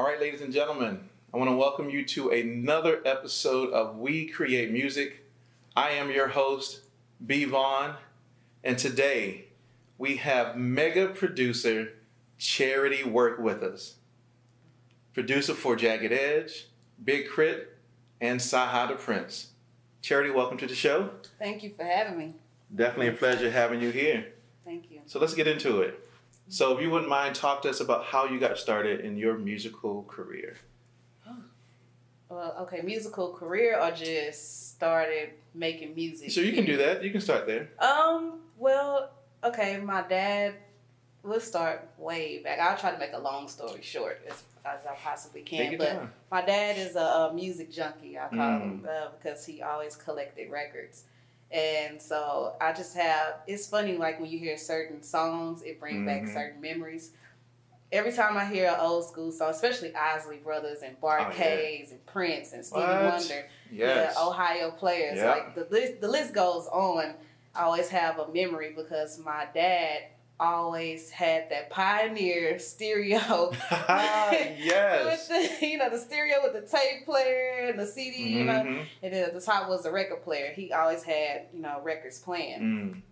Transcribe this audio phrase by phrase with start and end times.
[0.00, 4.24] All right, ladies and gentlemen, I want to welcome you to another episode of We
[4.28, 5.26] Create Music.
[5.76, 6.80] I am your host,
[7.26, 7.44] B.
[7.44, 7.96] Vaughn,
[8.64, 9.48] and today
[9.98, 11.92] we have mega producer
[12.38, 13.96] Charity Work with us.
[15.12, 16.68] Producer for Jagged Edge,
[17.04, 17.64] Big K.R.I.T.,
[18.22, 19.48] and Cyhi The Prynce.
[20.00, 21.10] Charity, welcome to the show.
[21.38, 22.32] Thank you for having me.
[22.74, 24.32] Definitely a pleasure having you here.
[24.64, 25.02] Thank you.
[25.04, 26.08] So let's get into it.
[26.50, 29.38] So, if you wouldn't mind, talk to us about how you got started in your
[29.38, 30.56] musical career.
[32.28, 36.30] Well, okay, musical career or just started making music?
[36.30, 37.02] So you can do that.
[37.02, 37.70] You can start there.
[37.78, 38.40] Um.
[38.58, 39.10] Well,
[39.44, 39.78] okay.
[39.78, 40.54] My dad.
[41.22, 42.58] We'll start way back.
[42.60, 45.76] I'll try to make a long story short as, as I possibly can.
[45.76, 48.18] But my dad is a, a music junkie.
[48.18, 48.88] I call him Mm.
[48.88, 51.04] uh, because he always collected records.
[51.50, 53.40] And so I just have.
[53.46, 56.32] It's funny, like when you hear certain songs, it brings back Mhm.
[56.34, 57.12] certain memories.
[57.92, 61.90] Every time I hear an old school song, especially Isley Brothers and Bart Oh, yeah.
[61.90, 63.02] And Prince and Stevie What?
[63.14, 64.14] Wonder, Yes.
[64.16, 65.16] yeah, Ohio players.
[65.18, 65.30] Yeah.
[65.30, 67.14] Like the list, the list goes on.
[67.52, 70.02] I always have a memory because my dad
[70.40, 73.52] always had that Pioneer stereo.
[73.70, 75.28] yes.
[75.28, 78.52] with the, you know, the stereo with the tape player and the CD, you know,
[78.64, 78.86] Mhm.
[79.02, 80.52] and then at the top was the record player.
[80.52, 82.60] He always had, you know, records playing.
[82.60, 83.02] Mm.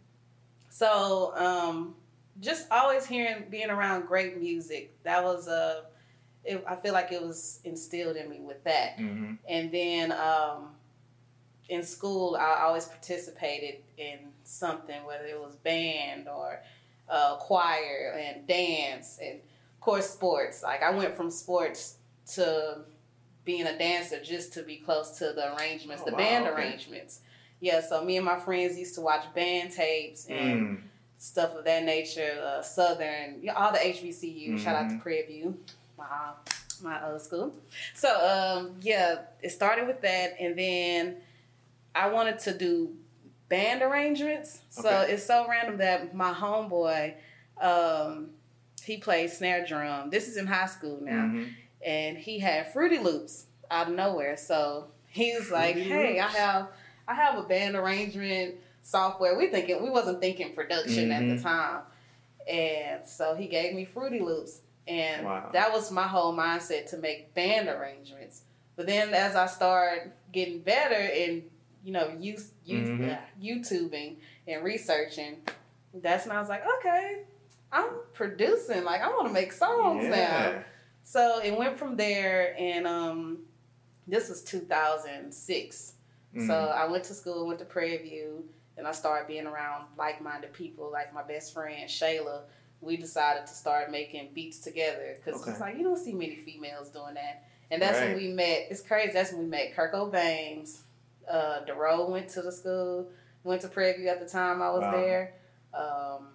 [0.71, 1.95] So, um,
[2.41, 4.93] just always hearing, being around great music.
[5.03, 5.85] That was a,
[6.45, 8.97] it, I feel like it was instilled in me with that.
[8.99, 9.39] Mhm.
[9.49, 10.75] And then um,
[11.69, 16.63] in school, I always participated in something, whether it was band or
[17.11, 20.63] uh, choir and dance, and of course sports.
[20.63, 21.97] Like I went from sports
[22.35, 22.79] to
[23.45, 26.55] being a dancer just to be close to the arrangements, Oh, the wow, band okay.
[26.55, 27.21] arrangements.
[27.61, 30.83] Yeah, so me and my friends used to watch band tapes and Mm.
[31.17, 32.39] stuff of that nature.
[32.41, 34.59] Uh, Southern, all the HBCU.
[34.59, 35.01] Shout out to Mhm.
[35.03, 35.59] Prairie View,
[35.97, 36.33] my
[36.81, 37.53] my old school.
[37.95, 41.23] So um, yeah, it started with that, and then
[41.95, 42.95] I wanted to do
[43.49, 44.61] band arrangements.
[44.71, 45.13] So Okay.
[45.13, 47.15] it's so random that my homeboy,
[47.61, 48.31] um,
[48.85, 50.11] he plays snare drum.
[50.11, 51.49] This is in high school now, Mhm.
[51.85, 54.37] and he had Fruity Loops out of nowhere.
[54.37, 56.69] So he was like, Fruity "Hey, I have
[57.07, 61.37] I have a band arrangement software." We thinking we wasn't thinking production at Mhm.
[61.37, 61.83] the time,
[62.49, 65.51] and so he gave me Fruity Loops, and Wow.
[65.53, 68.43] that was my whole mindset to make band arrangements.
[68.77, 71.51] But then as I started getting better and
[71.85, 73.15] you know use, use Mhm.
[73.15, 74.17] uh, YouTubing
[74.47, 75.43] and researching,
[75.95, 77.23] that's when I was like, okay,
[77.73, 78.85] I'm producing.
[78.85, 80.63] Like I want to make songs now.
[81.05, 83.39] So it went from there, and um,
[84.07, 85.95] this was 2006.
[86.35, 86.47] Mm.
[86.47, 88.45] So I went to school, went to Prairie View,
[88.77, 92.43] and I started being around like-minded people, like my best friend Shayla.
[92.81, 95.51] We decided to start making beats together because Okay.
[95.51, 97.45] it's like you don't see many females doing that.
[97.71, 98.69] And that's when we met.
[98.71, 99.13] It's crazy.
[99.13, 100.79] That's when we met Kirko Bangz.
[101.31, 101.61] Uh,
[102.09, 103.09] went to the school.
[103.45, 104.91] Went to Prairie View at the time I was Wow.
[104.91, 105.35] there.
[105.75, 106.29] Um,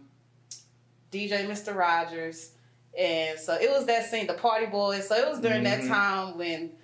[1.12, 1.76] DJ Mr.
[1.76, 2.52] Rogers.
[2.98, 5.08] And so it was that scene, the Party Boys.
[5.08, 5.88] So it was during that Mhm.
[5.88, 6.78] time when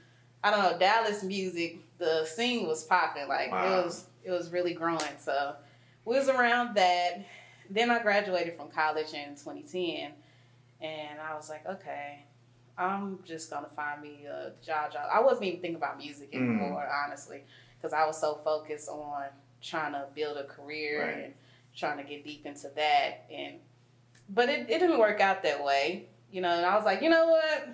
[0.43, 3.27] I don't know Dallas music, the scene was popping.
[3.27, 3.81] Like Wow.
[3.81, 5.17] it was, it was really growing.
[5.19, 5.55] So
[6.05, 7.19] we was around that.
[7.69, 10.13] Then I graduated from college in 2010,
[10.81, 12.25] and I was like, okay,
[12.77, 14.91] I'm just gonna find me a job.
[14.93, 15.07] Job.
[15.11, 16.37] I wasn't even thinking about music Mm.
[16.37, 17.43] anymore, honestly,
[17.79, 19.23] because I was so focused on
[19.61, 21.23] trying to build a career Right.
[21.25, 21.33] and
[21.75, 23.25] trying to get deep into that.
[23.31, 23.55] And
[24.29, 26.49] but it, it didn't work out that way, you know.
[26.49, 27.67] And I was like, you know what?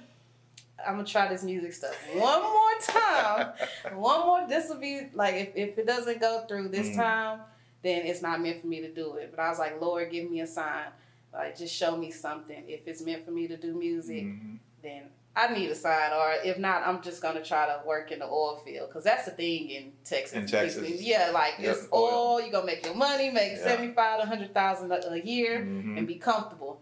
[0.85, 3.53] I'm gonna try this music stuff one more time.
[3.95, 4.47] one more.
[4.47, 6.95] This will be like if, if it doesn't go through this Mm.
[6.95, 7.39] time,
[7.81, 9.31] then it's not meant for me to do it.
[9.35, 10.85] But I was like, Lord, give me a sign.
[11.33, 12.63] Like just show me something.
[12.67, 14.59] If it's meant for me to do music, Mhm.
[14.81, 15.03] then
[15.37, 16.11] I need a sign.
[16.13, 19.25] Or if not, I'm just gonna try to work in the oil field because that's
[19.25, 20.33] the thing in Texas.
[20.33, 21.01] In Texas.
[21.01, 22.37] yeah, like Yep, it's oil.
[22.37, 22.41] oil.
[22.41, 25.97] You gonna make your money, make seventy five to hundred thousand a year Mhm.
[25.97, 26.79] and be comfortable.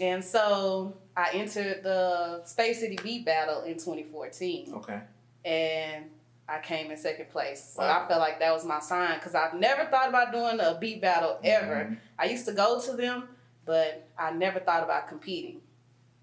[0.00, 5.00] And so I entered the Space City Beat Battle in 2014, Okay.
[5.44, 6.10] and
[6.48, 7.74] I came in second place.
[7.76, 8.04] So Wow.
[8.04, 11.00] I felt like that was my sign because I've never thought about doing a beat
[11.02, 11.88] battle ever.
[11.90, 11.98] Mhm.
[12.18, 13.36] I used to go to them,
[13.66, 15.60] but I never thought about competing.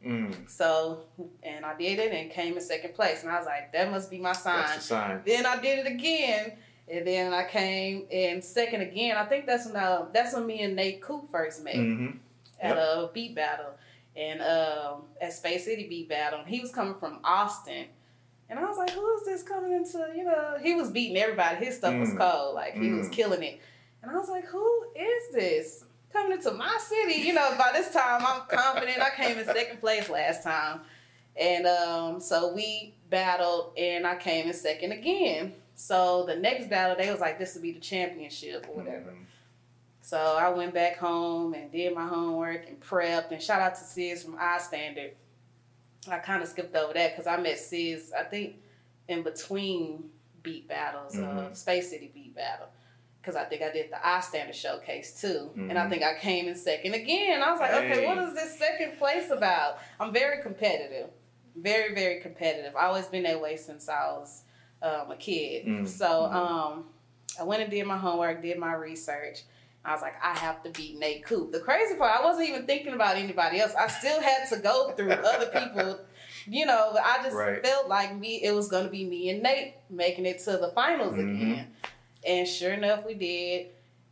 [0.06, 0.50] Mm.
[0.50, 1.02] So,
[1.44, 4.10] and I did it and came in second place, and I was like, that must
[4.10, 4.80] be my sign.
[4.80, 5.22] Sign.
[5.26, 6.54] Then I did it again,
[6.90, 9.18] and then I came in second again.
[9.18, 12.08] I think that's when uh, that's when me and Nate Coop first met hmm
[12.62, 13.72] at a beat battle,
[14.16, 16.40] and um, at Space City Beat Battle.
[16.40, 17.86] And He was coming from Austin,
[18.50, 21.58] and I was like, "Who is this coming into?" You know, he was beating everybody.
[21.66, 22.18] His stuff was Mm.
[22.18, 23.12] cold, like he was Mm.
[23.14, 23.60] killing it.
[24.02, 27.92] And I was like, "Who is this coming into my city?" You know, by this
[27.94, 29.02] time I'm confident.
[29.02, 30.82] I came in second place last time,
[31.36, 35.54] And um, so we battled, and I came in second again.
[35.76, 39.12] So the next battle, they was like, this would be the championship or whatever.
[39.12, 39.26] Mhm.
[40.02, 43.32] So I went back home and did my homework and prepped.
[43.32, 45.12] And shout out to Sis from iStandard.
[46.10, 48.56] I kind of skipped over that because I met Sis, I think,
[49.08, 50.10] in between
[50.44, 51.56] beat battles, uh, Mhm.
[51.56, 52.68] Space City beat battle.
[53.30, 55.52] Because I think I did the iStandard showcase too.
[55.56, 55.90] And I Mhm.
[55.90, 57.44] think I came in second again.
[57.44, 59.78] I was like, okay, what is this second place about?
[60.00, 61.12] I'm very competitive.
[61.56, 62.76] Very, very competitive.
[62.76, 64.44] I've always been that way since I was
[64.82, 65.66] um, a kid.
[65.68, 65.88] Mhm.
[65.88, 66.34] So Mhm.
[66.34, 66.90] um,
[67.40, 69.42] I went and did my homework, did my research.
[69.86, 71.52] I was like, I have to beat Nate Coop.
[71.52, 73.76] The crazy part, I wasn't even thinking about anybody else.
[73.76, 76.00] I still had to go through other people.
[76.48, 77.64] You know, but I just Right.
[77.64, 78.42] felt like me.
[78.42, 81.36] It was going to be me and Nate making it to the finals Mhm.
[81.36, 81.76] again,
[82.30, 83.68] and sure enough, we did.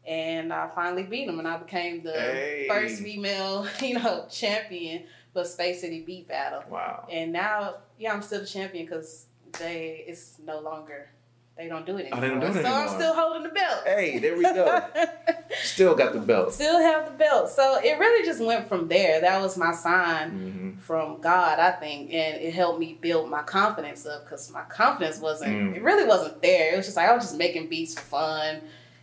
[0.06, 2.66] And I finally beat him, and I became the Hey.
[2.70, 5.04] first female, you know, champion
[5.34, 6.64] for Space City Beat Battle.
[6.70, 7.08] Wow.
[7.12, 9.26] And now, yeah, I'm still the champion because
[9.60, 11.10] they it's no longer
[11.58, 12.22] they don't do it Oh, anymore.
[12.22, 13.82] they don't do it so I'm still holding the belt.
[13.86, 14.84] Hey, there we go.
[15.64, 16.54] Still got the belt.
[16.54, 17.50] still have the belt.
[17.50, 19.22] So it really just went from there.
[19.22, 23.42] That was my sign hmm from God, I think, and it helped me build my
[23.42, 25.52] confidence up because my confidence wasn't.
[25.52, 25.76] Mm.
[25.76, 26.74] It really wasn't there.
[26.74, 28.62] It was just like I was just making beats for fun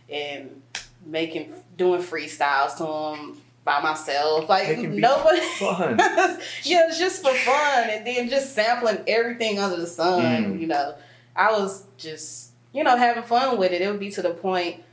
[0.09, 0.61] and
[1.05, 2.83] making doing freestyles to
[3.17, 4.47] them by myself.
[4.49, 5.41] Like nobody.
[5.59, 5.97] Fun.
[6.63, 10.23] yeah, it's just for fun, and then just sampling everything under the sun.
[10.55, 10.59] Mm.
[10.61, 10.95] You know,
[11.35, 12.44] I was just
[12.75, 13.81] you know having fun with it.
[13.81, 14.83] It would be to the point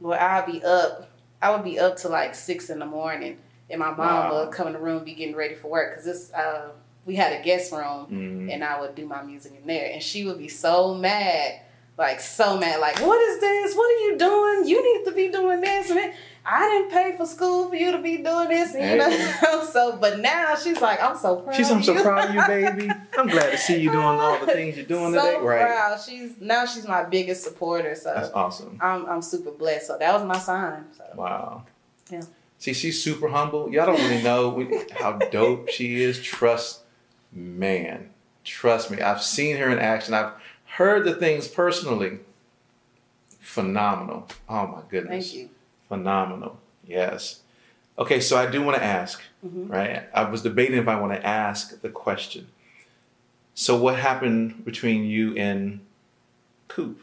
[0.00, 1.10] where I'd be up.
[1.40, 3.38] I would be up to like six in the morning,
[3.70, 4.44] and my mom Wow.
[4.44, 6.32] would come in the room, be getting ready for work because this.
[6.32, 6.70] Uh,
[7.04, 8.52] we had a guest room, Mhm.
[8.52, 11.60] and I would do my music in there, and she would be so mad.
[11.98, 13.74] Like so mad, like what is this?
[13.74, 14.68] What are you doing?
[14.68, 16.12] You need to be doing this, and it,
[16.44, 19.64] I didn't pay for school for you to be doing this, and, you know.
[19.72, 21.54] so, but now she's like, I'm so proud.
[21.56, 22.90] She's, of I'm so proud of you, baby.
[23.18, 25.40] I'm glad to see you doing all the things you're doing so today.
[25.44, 25.66] Right.
[25.66, 26.00] proud.
[26.00, 27.94] She's now she's my biggest supporter.
[27.94, 28.78] So That's awesome.
[28.80, 29.86] I'm I'm super blessed.
[29.88, 30.84] So that was my sign.
[30.96, 31.64] So Wow.
[32.10, 32.22] Yeah.
[32.58, 33.70] See, she's super humble.
[33.72, 36.22] Y'all don't really know how dope she is.
[36.22, 36.80] Trust,
[37.32, 38.10] man.
[38.44, 39.00] Trust me.
[39.00, 40.14] I've seen her in action.
[40.14, 40.32] I've
[40.64, 42.20] heard the things personally.
[43.40, 44.26] Phenomenal.
[44.48, 45.30] Oh my goodness.
[45.30, 45.50] thank you.
[45.88, 46.58] Phenomenal.
[46.86, 47.40] Yes.
[47.98, 49.70] Okay, so I do want to ask, Mhm.
[49.70, 50.02] right?
[50.12, 52.48] I was debating if I want to ask the question.
[53.58, 55.80] So, what happened between you and
[56.68, 57.00] Coop?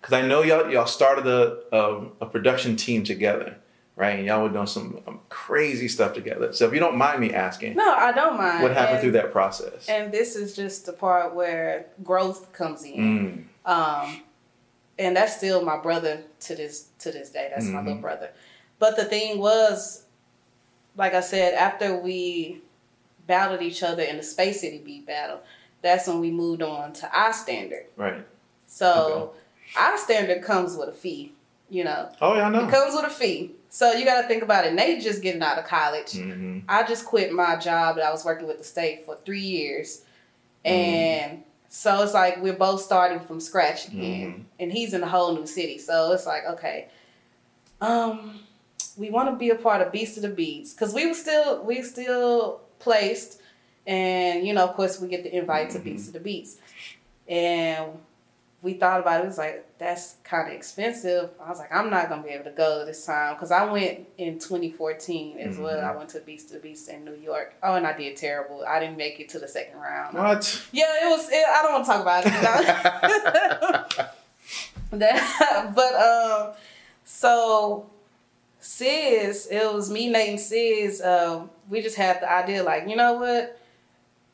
[0.00, 3.56] Because I know y'all y'all started a, a a production team together,
[3.94, 4.16] right?
[4.18, 6.54] And y'all were doing some um, crazy stuff together.
[6.54, 8.62] So, if you don't mind me asking, No, I don't mind.
[8.62, 9.86] what happened and, through that process?
[9.90, 13.46] And this is just the part where growth comes in.
[13.66, 14.22] Mm, Um,
[14.98, 17.48] and that's still my brother to this to this day.
[17.54, 17.84] That's my Mhm.
[17.84, 18.30] little brother.
[18.78, 20.04] But the thing was,
[20.96, 22.62] like I said, after we
[23.26, 25.40] battled each other in the Space City beat battle,
[25.82, 27.84] that's when we moved on to iStandard.
[27.96, 28.26] right.
[28.66, 29.34] So
[29.74, 31.32] iStandard comes with a fee,
[31.70, 32.10] you know.
[32.20, 32.66] Oh, yeah, I know.
[32.66, 33.52] It comes with a fee.
[33.70, 34.72] So you got to think about it.
[34.74, 36.12] Nate just getting out of college.
[36.12, 39.40] hmm I just quit my job that I was working with the state for three
[39.40, 40.02] years.
[40.64, 44.46] And so it's like we're both starting from scratch again.
[44.58, 45.78] And he's in a whole new city.
[45.78, 46.88] So it's like, okay,
[47.80, 48.40] um,
[48.96, 50.72] we want to be a part of Beast of the Beats.
[50.74, 53.37] Cause we were still we still placed
[53.88, 55.78] and you know, of course we get the invite to.
[55.80, 56.58] Beast of the Beats.
[57.28, 57.92] And
[58.60, 61.30] we thought about it, it was like, that's kind of expensive.
[61.44, 64.06] I was like, I'm not gonna be able to go this time because I went
[64.18, 65.78] in 2014 as well.
[65.80, 65.84] Mhm.
[65.84, 67.54] I went to Beast of the Beats in New York.
[67.62, 68.64] Oh, and I did terrible.
[68.66, 70.16] I didn't make it to the second round.
[70.16, 70.62] What?
[70.72, 71.28] Yeah, it was.
[71.30, 74.06] It, I don't want to talk about it.
[74.92, 76.54] that, but um,
[77.04, 77.88] so
[78.60, 81.02] Sis, it was me, Nate, and Sis.
[81.02, 83.60] Um, we just had the idea, like, you know what?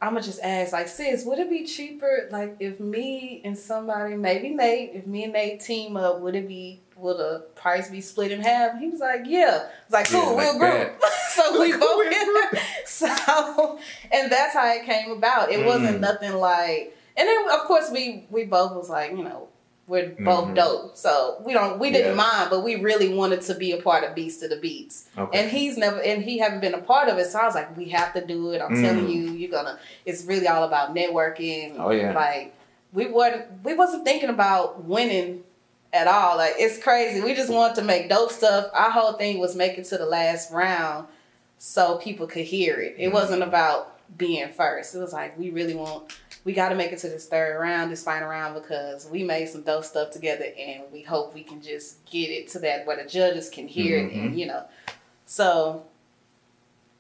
[0.05, 4.15] I'm gonna just ask, like, Sis, would it be cheaper, like, if me and somebody,
[4.17, 8.01] maybe Nate, if me and Nate team up, would it be, would the price be
[8.01, 8.79] split in half?
[8.79, 9.63] He was like, yeah.
[9.63, 11.01] I was like, Yeah, cool, like we'll group.
[11.31, 12.05] so we both
[12.53, 12.63] group.
[12.87, 13.79] so,
[14.13, 15.51] and that's how it came about.
[15.51, 16.01] It wasn't Mm.
[16.01, 19.49] nothing like, and then of course we we both was like, you know,
[19.87, 20.55] we're both Mhm.
[20.55, 22.17] dope, so we don't we didn't Yes.
[22.17, 25.39] mind, but we really wanted to be a part of Beast of the Beats, Okay.
[25.39, 27.77] and he's never and he haven't been a part of it, so I was like,
[27.77, 28.63] we have to do it.
[28.63, 28.83] I'm Mm.
[28.83, 29.79] telling you, you're gonna.
[30.07, 31.77] It's really all about networking.
[31.79, 32.13] Oh, yeah.
[32.15, 32.55] like
[32.93, 35.43] we weren't we wasn't thinking about winning
[35.93, 36.37] at all.
[36.39, 37.21] Like it's crazy.
[37.21, 38.67] We just wanted to make dope stuff.
[38.73, 41.07] Our whole thing was making to the last round
[41.59, 42.95] so people could hear it.
[42.99, 43.49] It wasn't Mm-hmm.
[43.51, 44.95] about being first.
[44.95, 46.05] It was like we really want
[46.45, 49.49] we got to make it to this third round, this final round because we made
[49.49, 53.03] some dope stuff together and we hope we can just get it to that where
[53.03, 54.27] the judges can hear it Mhm.
[54.27, 54.65] and you know.
[55.27, 55.85] So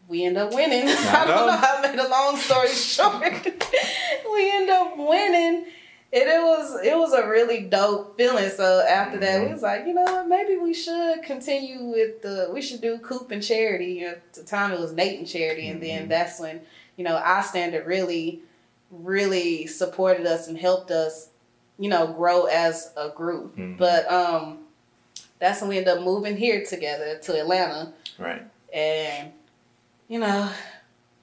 [0.08, 0.88] we end up winning.
[0.88, 1.58] I don't know.
[1.60, 3.22] I made a long story short.
[4.32, 5.66] we end up winning.
[6.12, 8.48] And it was it was a really dope feeling.
[8.50, 9.52] So after that, we Mhm.
[9.52, 13.30] was like, you know what, maybe we should continue with the we should do Coop
[13.32, 13.94] and Charity.
[13.94, 16.08] You know, at the time it was Nate and Charity, and then Mhm.
[16.10, 16.60] that's when,
[16.96, 18.42] you know, iStandard really,
[19.02, 21.28] really supported us and helped us,
[21.78, 23.56] you know, grow as a group.
[23.56, 23.76] Mhm.
[23.78, 24.58] But um
[25.40, 28.42] that's when we ended up moving here together to Atlanta Right.
[28.72, 29.32] and
[30.08, 30.48] you know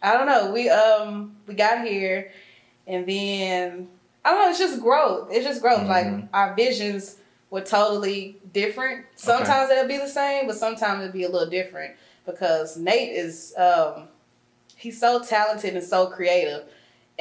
[0.04, 2.32] i don't know we um we got here
[2.88, 3.88] and then
[4.26, 6.28] i don't know it's just growth it's just growth like Mhm.
[6.34, 7.18] our visions
[7.50, 11.96] were totally different sometimes they'll be the same but sometimes it'll be a little different
[12.26, 14.08] because nate is um
[14.76, 16.64] he's so talented and so creative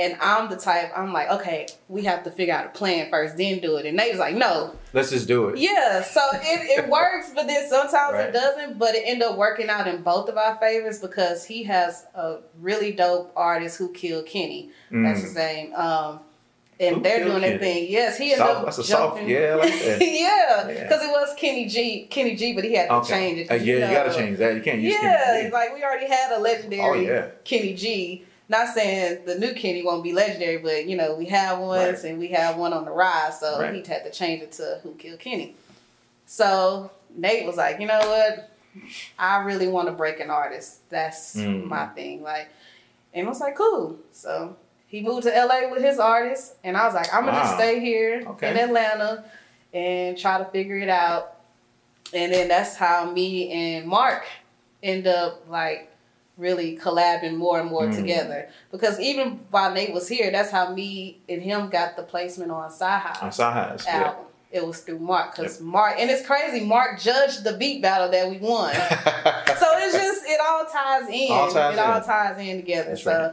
[0.01, 3.37] and i'm the type i'm like okay we have to figure out a plan first
[3.37, 5.59] then do it and they was like no Let's just do it.
[5.59, 8.29] yeah, so it, it works, but then sometimes Right.
[8.29, 8.77] it doesn't.
[8.77, 12.39] But it ended up working out in both of our favors because he has a
[12.61, 14.71] really dope artist who killed Kenny.
[14.91, 15.37] That's his Mm.
[15.37, 15.75] name.
[15.77, 16.21] Um,
[16.81, 17.87] and Who they're doing their thing.
[17.89, 19.17] Yes, he ended Soft, up that's a soft.
[19.19, 19.29] jumping.
[19.33, 19.99] Yeah, like that.
[20.01, 20.83] yeah, Yeah.
[20.83, 23.13] because it was Kenny G, Kenny G, but he had to Okay.
[23.15, 23.51] change it.
[23.53, 23.91] Uh, yeah, you, know.
[23.93, 24.57] gotta change that.
[24.57, 24.95] You can't use.
[25.01, 27.27] Yeah, Kenny it's like we already had a legendary Oh yeah.
[27.45, 28.25] Kenny G.
[28.51, 32.05] Not saying the new Kenny won't be legendary, but you know we have one, Right.
[32.05, 33.73] and we have one on the rise, so Right.
[33.73, 35.55] he had to change it to Who Killed Kenny.
[36.27, 38.51] So Nate was like, you know what?
[39.19, 40.89] I really want to break an artist.
[40.91, 41.67] That's Mm.
[41.69, 42.23] my thing.
[42.25, 42.49] Like,
[43.15, 43.97] and I was like, cool.
[44.13, 44.57] So
[44.89, 47.59] he moved to LA with his artist, and I was like, I'm gonna just Wow.
[47.59, 48.51] stay here Okay.
[48.51, 49.25] in Atlanta
[49.73, 51.37] and try to figure it out.
[52.13, 54.25] And then that's how me and Mark
[54.83, 55.90] end up like
[56.41, 57.95] really collabing more and more Mm.
[57.97, 58.49] together.
[58.73, 62.71] Because even while Nate was here, that's how me and him got the placement on
[62.71, 63.85] Side House On Cyhi's.
[63.87, 64.15] Yeah.
[64.53, 66.65] It was through Mark because Mark, and it's crazy.
[66.65, 71.31] Mark judged the beat battle that we won, so it's just it all ties in.
[71.31, 72.89] All ties it all ties in together.
[72.91, 73.13] That's so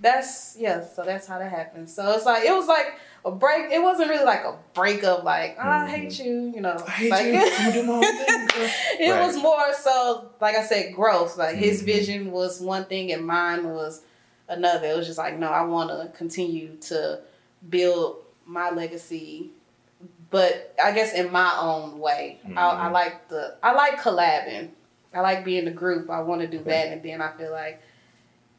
[0.00, 0.84] that's yeah.
[0.84, 1.88] So that's how that happened.
[1.88, 2.94] So it's like it was like
[3.26, 3.70] a break.
[3.72, 5.24] It wasn't really like a breakup.
[5.24, 6.52] Like oh, I hate you.
[6.54, 6.76] You know.
[6.76, 6.88] Mm-hmm.
[6.88, 7.52] I hate like, you.
[7.58, 8.46] I'm do my own thing.
[8.46, 8.70] girl.
[9.00, 9.26] it Right.
[9.26, 11.36] was more so like I said, growth.
[11.36, 11.86] Like his Mhm.
[11.86, 14.02] vision was one thing and mine was
[14.48, 14.86] another.
[14.88, 17.20] It was just like, no, I want to continue to
[17.68, 19.50] build my legacy,
[20.30, 22.40] but I guess in my own way.
[22.56, 22.92] I, I Mhm.
[22.92, 24.68] like the I like collabing.
[25.12, 26.10] I like being a group.
[26.10, 26.70] I want to do Okay.
[26.70, 27.80] that, and then I feel like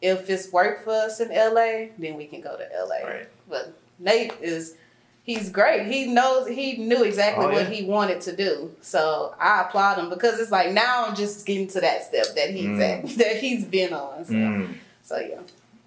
[0.02, 3.08] if it's worked for us in LA, then we can go to LA.
[3.08, 3.30] Right.
[3.48, 4.76] But Nate is
[5.24, 5.88] he's great.
[5.88, 8.74] He knows he knew exactly Oh, what he wanted to do.
[8.82, 12.50] So I applaud him because it's like now I'm just getting to that step that
[12.52, 12.82] he's Mm.
[13.06, 14.26] at that he's been on.
[14.26, 14.74] So, Mm.
[15.04, 15.40] so yeah.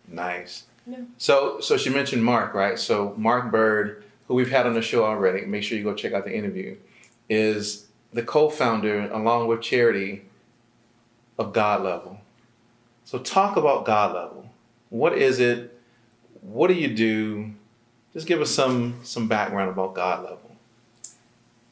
[0.08, 0.64] Nice.
[0.86, 0.98] Yeah.
[1.18, 2.78] So, so she mentioned Mark, right?
[2.78, 6.12] So Mark Byrd, who we've had on the show already, make sure you go check
[6.12, 6.76] out the interview,
[7.28, 10.22] is the co-founder, along with Charity,
[11.38, 12.18] of God Level.
[13.04, 14.50] So talk about God Level.
[14.88, 15.78] What is it?
[16.40, 17.52] What do you do?
[18.20, 20.50] Just give us some some background about God Level.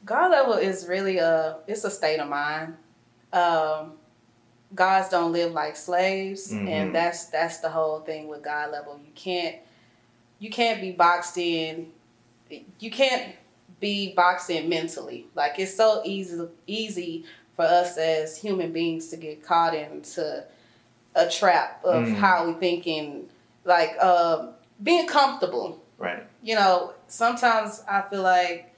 [0.07, 2.75] God level is really a it's a state of mind.
[3.35, 3.93] Um,
[4.75, 6.67] gods don't live like slaves, Mhm.
[6.71, 8.99] and that's that's the whole thing with God level.
[9.05, 9.57] You can't
[10.39, 11.93] you can't be boxed in.
[12.81, 13.35] You can't
[13.79, 15.27] be boxed in mentally.
[15.35, 17.27] Like it's so easy easy
[17.57, 20.45] for us as human beings to get caught into
[21.15, 22.15] a trap of Mm.
[22.15, 23.29] how we thinking,
[23.67, 26.23] like um, being comfortable Right.
[26.43, 28.73] you know, sometimes I feel like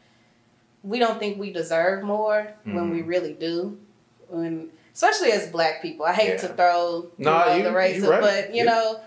[0.83, 3.07] we don't think we deserve more when we Mhm.
[3.07, 3.79] really do.
[4.29, 6.05] When especially as black people.
[6.05, 6.53] I hate to Yeah.
[6.55, 8.21] throw you know, you- the race, right.
[8.21, 8.71] but you Yeah.
[8.73, 9.01] know,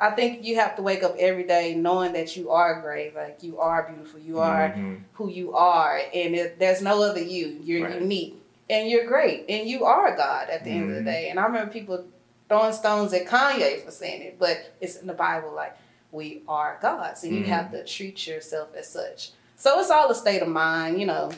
[0.00, 3.42] I think you have to wake up every day knowing that you are great, like
[3.42, 5.00] you are beautiful, you are Mhm.
[5.14, 7.58] who you are, and it, there's no other you.
[7.62, 8.00] You're Right.
[8.00, 11.28] unique, and you're great, and you are God at the end of the day.
[11.30, 12.04] And I remember people
[12.48, 15.74] throwing stones at Kanye for saying it, but it's in the Bible, like
[16.12, 17.48] we are gods, and you Mhm.
[17.48, 19.30] have to treat yourself as such.
[19.56, 21.30] So it's all a state of mind, you know.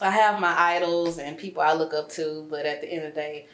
[0.00, 3.14] I have my idols and people I look up to, but at the end of
[3.14, 3.46] the day,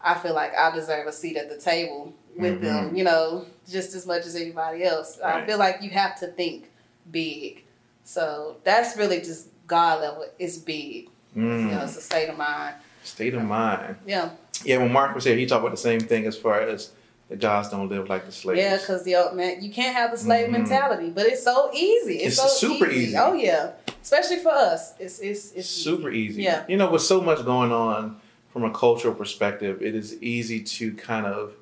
[0.00, 3.94] I feel like I deserve a seat at the table with them, you know, just
[3.94, 5.18] as much as anybody else.
[5.20, 6.70] I feel like you have to think
[7.10, 7.64] big.
[8.04, 10.26] So that's really just God level.
[10.38, 11.08] It's big.
[11.36, 11.60] Mm.
[11.62, 12.76] You know, it's a state of mind.
[13.02, 13.96] State of mind.
[14.06, 14.30] Yeah.
[14.64, 16.90] Yeah, when Mark was here, he talked about the same thing as far as
[17.28, 18.58] the gods don't live like the slaves.
[18.60, 20.52] Yeah, because the old man, you can't have the slave Mhm.
[20.52, 22.16] mentality, but it's so easy.
[22.20, 23.16] It's, It's so super easy.
[23.16, 24.94] Oh yeah, especially for us.
[24.98, 26.42] It's it's it's super easy.
[26.42, 26.64] Yeah.
[26.68, 28.20] You know, with so much going on
[28.52, 31.52] from a cultural perspective, it is easy to kind of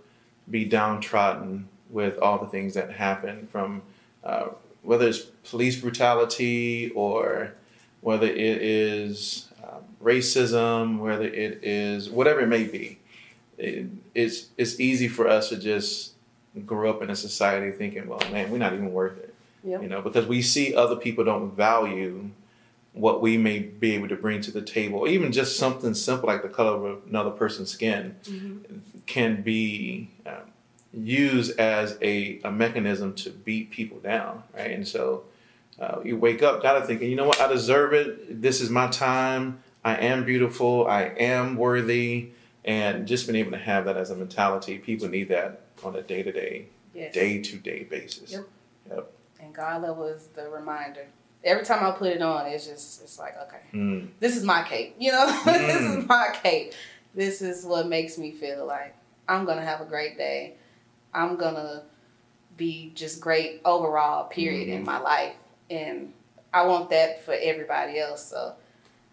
[0.48, 3.82] be downtrodden with all the things that happen from
[4.24, 4.46] uh,
[4.82, 5.20] whether it's
[5.50, 7.52] police brutality or
[8.00, 12.98] whether it is um, racism, whether it is whatever it may be.
[13.58, 16.12] It, it's it's easy for us to just
[16.64, 19.34] grow up in a society thinking, well, man, we're not even worth it.
[19.64, 19.82] Yep.
[19.82, 22.30] You know, because we see other people don't value
[22.92, 26.42] what we may be able to bring to the table, even just something simple like
[26.42, 28.80] the color of another person's skin Mhm.
[29.04, 30.50] can be um,
[30.94, 34.70] used as a, a mechanism to beat people down, right?
[34.70, 35.24] And so
[35.78, 38.40] uh, you wake up of thinking, you know what, I deserve it.
[38.40, 39.58] This is my time.
[39.84, 40.86] I am beautiful.
[40.86, 42.30] I am worthy.
[42.66, 46.02] And just being able to have that as a mentality, people need that on a
[46.02, 46.66] day to day,
[47.12, 48.32] day to day basis.
[48.32, 49.12] Yep.
[49.40, 51.06] And God level is the reminder.
[51.44, 54.62] Every time I put it on, it's just it's like okay, Mm, this is my
[54.64, 54.96] cape.
[54.98, 55.98] You know, this Mm.
[56.00, 56.72] is my cape.
[57.14, 58.94] This is what makes me feel like
[59.28, 60.54] I'm gonna have a great day.
[61.14, 61.84] I'm gonna
[62.56, 64.24] be just great overall.
[64.28, 64.86] Period in Mhm.
[64.86, 65.34] my life,
[65.70, 66.12] and
[66.52, 68.26] I want that for everybody else.
[68.26, 68.54] So.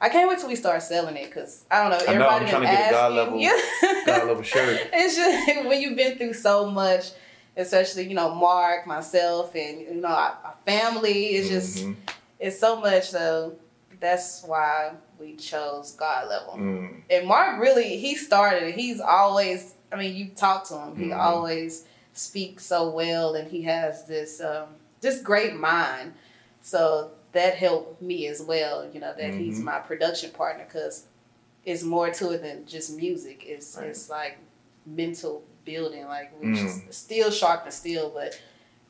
[0.01, 2.13] I can't wait till we start selling it because I don't know.
[2.13, 3.57] I know, I'm trying to get a God level- Yeah.
[4.05, 4.89] God level shirt.
[4.91, 7.11] it's just when you've been through so much,
[7.55, 11.27] especially you know Mark, myself, and you know our, our family.
[11.35, 11.95] It's just Mhm.
[12.39, 13.09] it's so much.
[13.11, 13.55] So
[14.01, 16.55] that's why we chose God level.
[16.55, 18.75] Mm, And Mark really he started.
[18.75, 19.75] He's always.
[19.91, 20.95] I mean, you talk to him.
[20.97, 21.17] He Mhm.
[21.19, 24.65] always speaks so well, and he has this um,
[25.01, 26.13] just great mind.
[26.63, 28.89] So that helped me as well.
[28.91, 29.63] You know that he's Mhm.
[29.65, 31.05] my production partner because
[31.65, 33.43] it's more to it than just music.
[33.45, 33.87] It's Right.
[33.87, 34.37] it's like
[34.85, 36.05] mental building.
[36.07, 36.55] Like we Mm.
[36.63, 38.39] just still sharp and still, but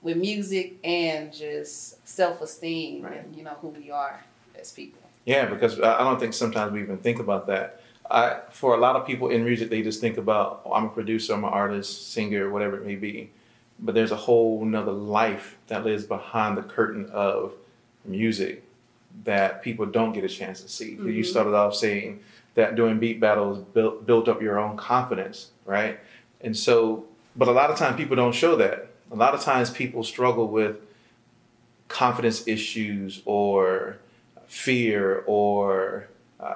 [0.01, 3.17] with music and just self esteem Right.
[3.25, 4.23] and you know who we are
[4.59, 5.01] as people.
[5.25, 7.79] Yeah, because I I don't think sometimes we even think about that.
[8.11, 10.89] I, for a lot of people in music, they just think about, oh, I'm a
[10.89, 13.31] producer, I'm an artist, singer, whatever it may be.
[13.79, 17.53] But there's a whole nother life that lives behind the curtain of
[18.05, 18.63] music
[19.25, 20.91] that people don't get a chance to see.
[20.93, 21.25] You Mhm.
[21.25, 22.19] started off saying
[22.55, 25.99] that doing beat battles built, built up your own confidence, right?
[26.41, 27.05] And so,
[27.35, 28.87] but a lot of times people don't show that.
[29.11, 30.77] A lot of times people struggle with
[31.87, 33.97] confidence issues or
[34.47, 36.07] fear or
[36.39, 36.55] uh,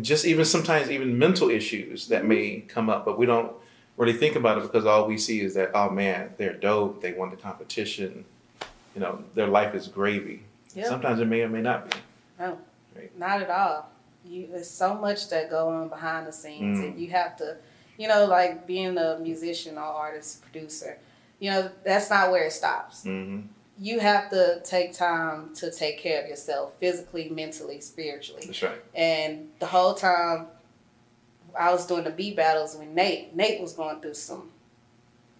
[0.00, 3.52] just even sometimes even mental issues that may come up, but we don't
[3.96, 7.12] really think about it because all we see is that oh man, they're dope, they
[7.12, 8.24] won the competition,
[8.94, 10.42] you know, their life is gravy.
[10.74, 10.86] Yep.
[10.86, 11.96] Sometimes it may or may not be.
[12.38, 12.58] No.
[13.16, 13.88] Not at all.
[14.24, 16.84] You there's so much that go on behind the scenes, Mm.
[16.88, 17.56] and you have to,
[17.98, 20.98] you know, like being a musician or artist, producer.
[21.40, 23.02] You know, that's not where it stops.
[23.04, 23.40] hmm
[23.78, 28.42] You have to take time to take care of yourself physically, mentally, spiritually.
[28.46, 28.80] That's right.
[28.94, 30.46] And the whole time
[31.58, 34.50] I was doing the beat battles with Nate, Nate was going through some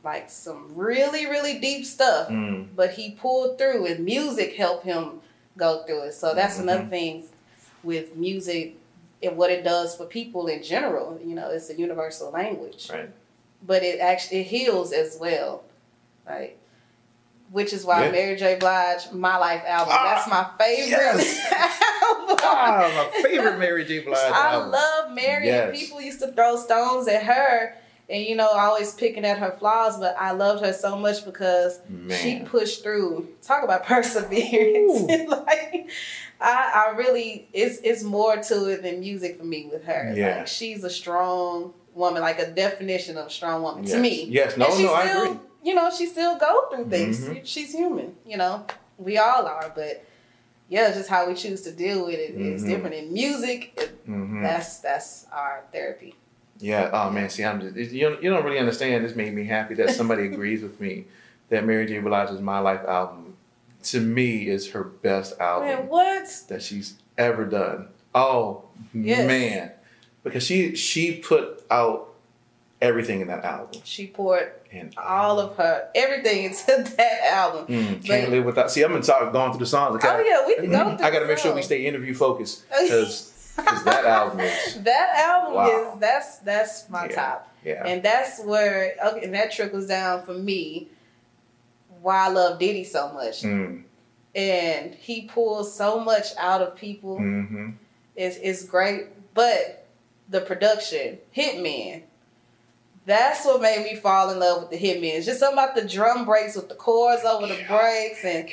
[0.05, 2.29] like some really, really deep stuff.
[2.29, 2.69] Mm.
[2.75, 5.21] But he pulled through and music helped him
[5.57, 6.13] go through it.
[6.13, 6.63] So that's Mhm.
[6.63, 7.25] another thing
[7.83, 8.75] with music
[9.23, 11.21] and what it does for people in general.
[11.25, 12.91] You know, it's a universal language.
[12.93, 13.11] Right.
[13.65, 15.63] But it actually it heals as well.
[16.29, 16.57] Right.
[17.53, 18.11] Which is why Yeah.
[18.13, 18.55] Mary J.
[18.57, 20.99] Blige, My Life album, Ah, that's my favorite
[21.53, 22.37] album.
[22.43, 24.01] Ah, my favorite Mary J.
[24.01, 24.71] Blige I album.
[24.73, 25.49] love Mary.
[25.51, 25.79] and Yes.
[25.81, 27.77] People used to throw stones at her,
[28.13, 29.99] and you know, always picking at her flaws.
[29.99, 31.81] But I loved her so much because
[32.21, 33.29] she pushed through.
[33.41, 35.11] Talk about perseverance.
[35.33, 35.91] Like,
[36.41, 40.13] I, I really, it's it's more to it than music for me with her.
[40.15, 40.39] Yeah.
[40.39, 43.93] Like, she's a strong woman, like a definition of a strong woman yes.
[43.95, 44.25] to me.
[44.25, 44.57] Yes.
[44.57, 45.39] No, no, I still, agree.
[45.65, 47.21] You know, she still go through things.
[47.29, 47.41] Mhm.
[47.45, 48.17] She's human.
[48.27, 48.67] You know,
[48.99, 50.05] we all are, but.
[50.69, 52.67] Yeah, just how we choose to deal with it is Mhm.
[52.69, 52.95] different.
[52.95, 56.15] In music, it, hmm that's that's our therapy.
[56.63, 56.89] Yeah.
[56.93, 57.29] Oh man.
[57.29, 59.05] See, I'm just you don't, you don't really understand.
[59.05, 61.05] This made me happy that somebody agrees with me
[61.49, 61.99] that Mary J.
[61.99, 63.37] Blige's My Life album
[63.85, 66.29] to me is her best album Man, what?
[66.49, 67.89] that she's ever done.
[68.15, 69.27] Oh Yes.
[69.27, 69.73] man,
[70.23, 72.09] because she she put out
[72.81, 77.67] everything in that album She poured and all of her everything into that album.
[77.67, 78.71] Mm, can't live without.
[78.71, 80.01] See, I'm gonna talk going through the songs.
[80.05, 80.97] Oh yeah, we can go.
[80.97, 85.17] Through I got to make sure we stay interview focused because that album is that
[85.19, 85.93] album Wow.
[85.95, 87.15] is that's that's my Yeah.
[87.15, 87.83] top, yeah.
[87.87, 90.89] and that's where okay, and that trickles down for me.
[92.01, 93.83] Why I love Diddy so much, Mm,
[94.35, 97.19] and he pulls so much out of people.
[97.19, 97.71] hmm
[98.17, 99.87] It's it's great, but
[100.29, 102.03] the production, Hitmen.
[103.05, 105.15] That's what made me fall in love with the Hitmen.
[105.17, 108.49] It's just something about the drum breaks with the chords over the breaks and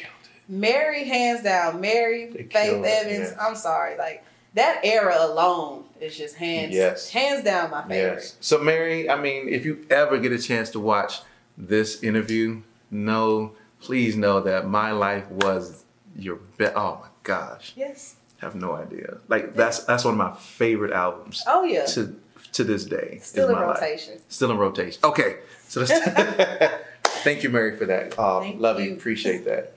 [0.48, 3.34] Mary, hands down, Mary, They Faith killed it, Evans.
[3.40, 7.10] I'm sorry, like that era alone is just hands, Yes.
[7.10, 8.16] hands down my favorite.
[8.16, 8.36] Yes.
[8.40, 11.20] So, Mary, I mean, if you ever get a chance to watch
[11.58, 15.84] this interview, know, please know that my life was
[16.16, 16.74] your best.
[16.76, 18.16] Oh my gosh, Yes.
[18.40, 19.18] Have no idea.
[19.28, 21.86] Like that's that's one of my favorite albums Oh yeah.
[21.88, 22.16] to
[22.54, 23.20] to this day.
[23.22, 23.82] Still in my life.
[23.82, 24.18] rotation.
[24.30, 25.00] Still in rotation.
[25.04, 25.92] Okay, so let's.
[27.24, 28.18] Thank you, Mary, for that.
[28.18, 28.92] Um, Thank love you.
[28.92, 28.94] you.
[28.96, 29.74] Appreciate that.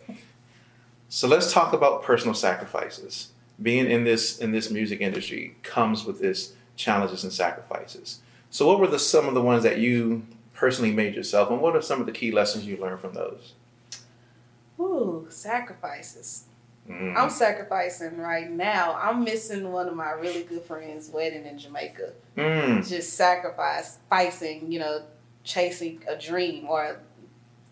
[1.08, 3.31] So let's talk about personal sacrifices.
[3.62, 8.20] Being in this in this music industry comes with its challenges and sacrifices.
[8.50, 11.74] So, what were the some of the ones that you personally made yourself, and what
[11.76, 13.52] are some of the key lessons you learned from those?
[14.80, 16.44] Ooh, sacrifices.
[16.88, 17.16] Mm.
[17.16, 18.98] I'm sacrificing right now.
[19.00, 22.12] I'm missing one of my really good friends' wedding in Jamaica.
[22.36, 22.88] Mm.
[22.88, 25.02] Just sacrifice, facing, you know,
[25.44, 26.98] chasing a dream or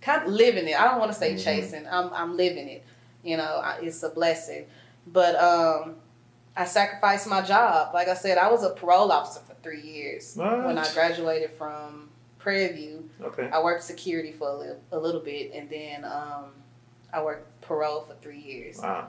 [0.00, 0.81] kind of living it.
[0.81, 1.42] I don't want to say Mhm.
[1.44, 1.87] chasing.
[1.88, 2.85] I'm I'm living it.
[3.24, 4.66] You know, it's a blessing.
[5.06, 5.96] But um,
[6.56, 7.94] I sacrificed my job.
[7.94, 10.64] Like I said, I was a parole officer for three years What?
[10.64, 13.10] when I graduated from Prairie View.
[13.22, 13.48] Okay.
[13.52, 16.52] I worked security for a little, a little bit, and then um,
[17.12, 18.78] I worked parole for three years.
[18.82, 19.08] Wow.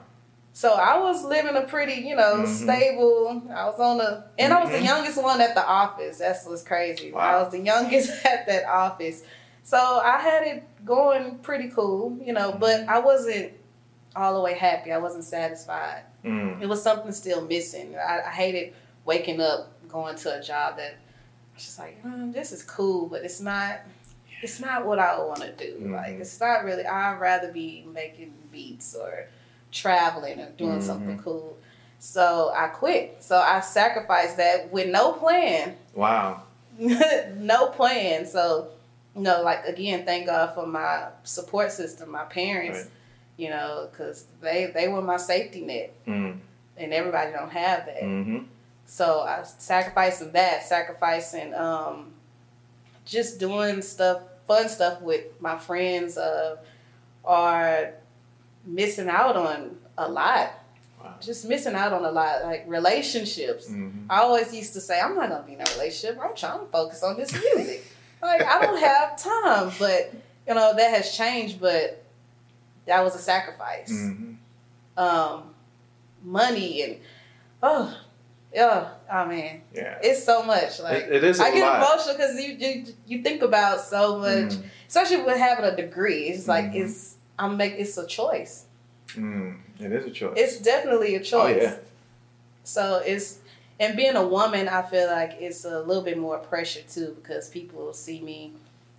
[0.54, 2.46] So I was living a pretty, you know, Mhm.
[2.46, 3.42] stable.
[3.54, 4.84] I was on the, and I was the Mhm.
[4.84, 6.18] youngest one at the office.
[6.18, 7.14] That's what's crazy.
[7.14, 9.22] I was the youngest at that office,
[9.62, 12.52] so I had it going pretty cool, you know.
[12.52, 13.52] But I wasn't
[14.14, 14.92] all the way happy.
[14.92, 16.02] I wasn't satisfied.
[16.24, 16.60] Mm.
[16.62, 17.96] It was something still missing.
[17.96, 22.32] I, I hated waking up going to a job that I was just like, mm,
[22.32, 23.80] this is cool, but it's not.
[24.42, 25.78] It's not what I want to do.
[25.84, 25.92] Mhm.
[25.92, 26.84] Like it's not really.
[26.84, 29.26] I'd rather be making beats or
[29.70, 30.82] traveling or doing Mhm.
[30.82, 31.56] something cool.
[32.00, 33.22] So I quit.
[33.22, 36.42] So I sacrificed that with no plan, Wow.
[36.78, 38.26] no plan.
[38.26, 38.68] So
[39.14, 42.78] you know, like again, thank God for my support system, my parents.
[42.80, 42.90] Right.
[43.36, 46.38] You know, because they they were my safety net Mm.
[46.76, 48.02] and everybody don't have that.
[48.02, 48.38] hmm
[48.86, 52.12] So I sacrificing that, sacrificing um,
[53.04, 56.56] just doing stuff, fun stuff with my friends, uh,
[57.24, 57.94] are
[58.64, 60.50] missing out on a lot.
[61.02, 61.14] Wow.
[61.20, 63.68] Just missing out on a lot, like relationships.
[63.68, 66.18] hmm I always used to say, I'm not gonna be in a relationship.
[66.22, 67.84] I'm trying to focus on this music.
[68.20, 70.12] like I don't have time, but
[70.46, 71.60] you know that has changed.
[71.60, 72.04] But
[72.86, 74.32] that was a sacrifice hmm
[74.96, 75.44] um,
[76.22, 76.96] money and
[77.62, 77.96] oh
[78.54, 79.98] yeah oh man Yeah.
[80.02, 81.76] it's so much like It- it is I get lot.
[81.78, 84.64] emotional because you, you you think about so much Mm.
[84.88, 86.84] especially with having a degree it's like Mhm.
[86.84, 88.66] it's I'm make it's a choice
[89.16, 89.58] Mm.
[89.80, 90.34] It is a choice.
[90.36, 91.62] it's definitely a choice.
[91.62, 91.76] Oh, yeah.
[92.64, 93.38] so it's
[93.80, 97.48] and being a woman I feel like it's a little bit more pressure too because
[97.48, 98.52] people see me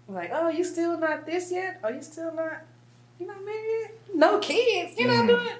[0.07, 2.57] like oh you still not this yet are you still not
[3.19, 5.17] you not married no kids you're Mhm.
[5.17, 5.55] not doing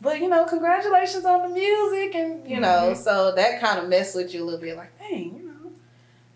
[0.00, 2.96] but you know congratulations on the music and you know Mhm.
[2.96, 5.70] so that kind of mess with you a little bit like dang you know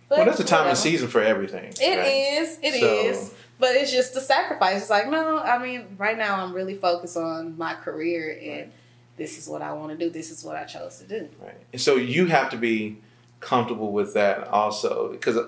[0.09, 1.73] but Well, there's a time and season for everything.
[1.81, 2.39] It right?
[2.43, 2.59] is.
[2.63, 3.29] It is.
[3.29, 4.83] So- But it's just the sacrifice.
[4.83, 8.71] It's like, no, I mean, right now I'm really focused on my career and Right.
[9.17, 10.11] this is what I want to do.
[10.11, 11.29] This is what I chose to do.
[11.43, 11.55] Right.
[11.73, 12.99] And so you have to be
[13.41, 15.39] comfortable with that also because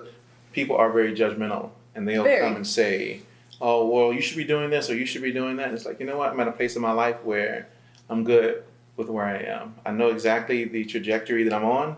[0.53, 2.41] people are very judgmental and they'll Very.
[2.41, 3.21] come and say,
[3.61, 5.67] oh, well, you should be doing this or you should be doing that.
[5.67, 6.31] And it's like, you know what?
[6.31, 7.67] I'm at a place in my life where
[8.09, 8.63] I'm good
[8.95, 9.75] with where I am.
[9.85, 11.97] I know exactly the trajectory that I'm on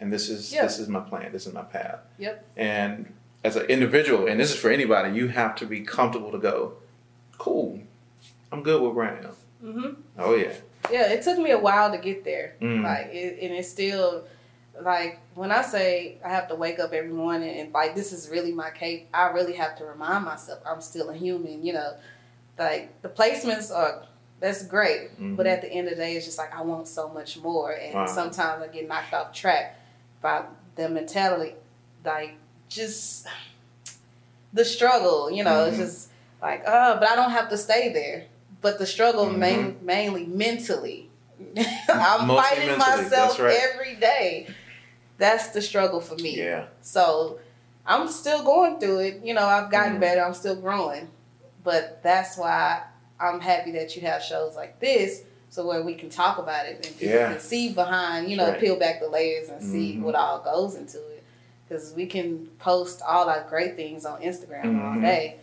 [0.00, 1.32] and this is this is my plan.
[1.32, 2.00] This is my path.
[2.18, 2.44] Yep.
[2.56, 3.12] And
[3.42, 6.74] as an individual, and this is for anybody, you have to be comfortable to go,
[7.38, 7.80] cool,
[8.50, 9.72] I'm good with where I am.
[9.72, 10.52] hmm Oh, yeah.
[10.90, 12.56] Yeah, it took me a while to get there.
[12.60, 12.82] Mm.
[12.82, 14.26] Like, it, and it's still
[14.80, 18.28] like when I say I have to wake up every morning and like this is
[18.28, 19.08] really my cape.
[19.14, 21.64] I really have to remind myself I'm still a human.
[21.64, 21.92] You know,
[22.58, 24.02] like the placements are
[24.40, 25.36] that's great, Mhm.
[25.36, 27.72] but at the end of the day, it's just like I want so much more,
[27.72, 28.06] and Wow.
[28.06, 29.76] sometimes I get knocked off track
[30.20, 30.42] by
[30.76, 31.54] the mentality,
[32.04, 32.34] like
[32.68, 33.26] just
[34.52, 35.30] the struggle.
[35.30, 35.80] You know, it's Mhm.
[35.80, 36.08] just
[36.42, 38.24] like oh, but I don't have to stay there.
[38.60, 39.38] But the struggle Mhm.
[39.38, 41.10] main, mainly mentally.
[41.88, 43.58] I'm Mostly fighting mentally, myself right.
[43.72, 44.48] every day.
[45.18, 46.36] That's the struggle for me.
[46.36, 46.66] Yeah.
[46.82, 47.38] So
[47.86, 49.20] I'm still going through it.
[49.24, 50.00] You know, I've gotten Mhm.
[50.00, 50.24] better.
[50.24, 51.08] I'm still growing.
[51.62, 52.82] But that's why
[53.20, 56.84] I'm happy that you have shows like this so where we can talk about it
[56.86, 57.30] and people Yeah.
[57.32, 58.60] can see behind, you know, Right.
[58.60, 60.02] peel back the layers and see Mhm.
[60.02, 61.22] what all goes into it.
[61.68, 65.02] Because we can post all our great things on Instagram all Mhm.
[65.02, 65.36] day.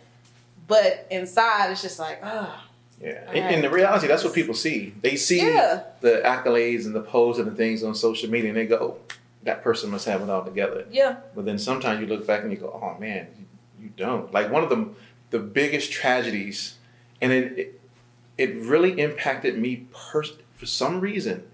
[0.68, 2.54] But inside, it's just like, oh,
[3.00, 3.24] Yeah.
[3.26, 3.54] All In, right.
[3.54, 4.94] in the reality, that's what people see.
[5.02, 5.82] They see yeah.
[6.02, 8.98] the accolades and the posts and the things on social media and they go,
[9.42, 10.86] that person must have it all together.
[10.90, 11.16] Yeah.
[11.34, 13.46] But then sometimes you look back and you go, oh man, you,
[13.84, 14.32] you don't.
[14.32, 14.88] Like one of the,
[15.30, 16.76] the biggest tragedies,
[17.20, 17.80] and it, it,
[18.38, 21.44] it really impacted me pers- for some reason,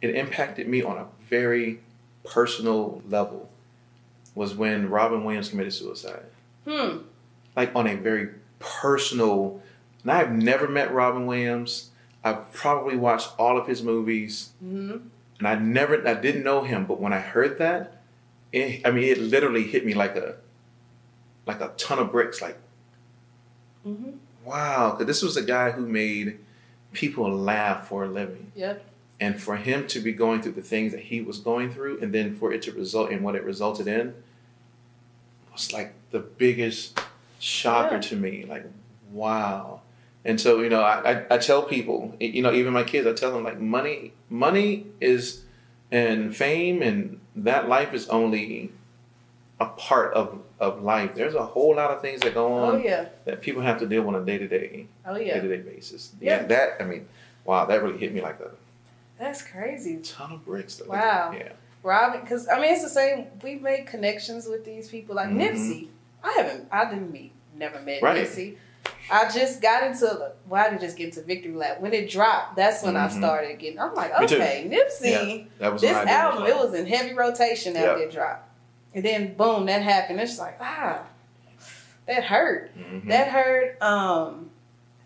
[0.00, 1.80] it impacted me on a very
[2.24, 3.48] personal level,
[4.34, 6.24] was when Robin Williams committed suicide.
[6.66, 6.98] Hmm.
[7.56, 9.62] like on a very personal.
[10.02, 11.90] And I've never met Robin Williams.
[12.22, 14.98] I've probably watched all of his movies, hmm
[15.38, 16.84] and I never, I didn't know him.
[16.86, 18.02] But when I heard that,
[18.52, 20.36] it, I mean, it literally hit me like a
[21.46, 22.40] like a ton of bricks.
[22.42, 22.58] Like,
[23.86, 24.10] Mm-hmm.
[24.44, 26.38] wow, because this was a guy who made
[26.92, 28.84] people laugh for a living, Yep.
[29.20, 32.12] and for him to be going through the things that he was going through, and
[32.12, 34.14] then for it to result in what it resulted in,
[35.52, 37.00] was like the biggest
[37.38, 38.00] shocker Yeah.
[38.02, 38.44] to me.
[38.46, 38.64] Like,
[39.12, 39.80] wow.
[40.28, 43.32] And so, you know, I, I, tell people, you know, even my kids, I tell
[43.32, 45.42] them like money, money is,
[45.90, 48.70] and fame and that life is only
[49.58, 51.14] a part of, of life.
[51.14, 53.06] There's a whole lot of things that go Oh on yeah.
[53.24, 55.62] that people have to deal with on a day to day, Oh day to day
[55.62, 56.12] basis.
[56.20, 56.42] Yeah.
[56.42, 57.08] Yeah, that, I mean,
[57.46, 58.50] wow, that really hit me like a
[59.18, 59.96] That's crazy.
[60.02, 60.78] ton of bricks.
[60.78, 61.34] Like, Wow.
[61.34, 61.52] Yeah.
[61.82, 63.28] Robin, because I mean it's the same.
[63.42, 65.40] We've made connections with these people like Mhm.
[65.40, 65.88] Nipsey.
[66.22, 66.68] I haven't.
[66.70, 67.32] I didn't meet.
[67.56, 68.26] Never met Right.
[68.26, 68.56] Nipsey.
[69.10, 70.32] I just got into.
[70.48, 71.80] Well, I didn't just get into Victory Lap.
[71.80, 73.18] When it dropped, that's when I Mhm.
[73.18, 73.78] started getting.
[73.80, 75.46] I'm like, okay, Nipsey.
[75.58, 78.48] That was This I did album, it was in heavy rotation after it dropped,
[78.94, 80.20] and then boom, that happened.
[80.20, 81.00] It's just like ah,
[82.06, 82.70] that hurt.
[82.78, 83.08] Mhm.
[83.08, 83.80] That hurt.
[83.82, 84.50] Um,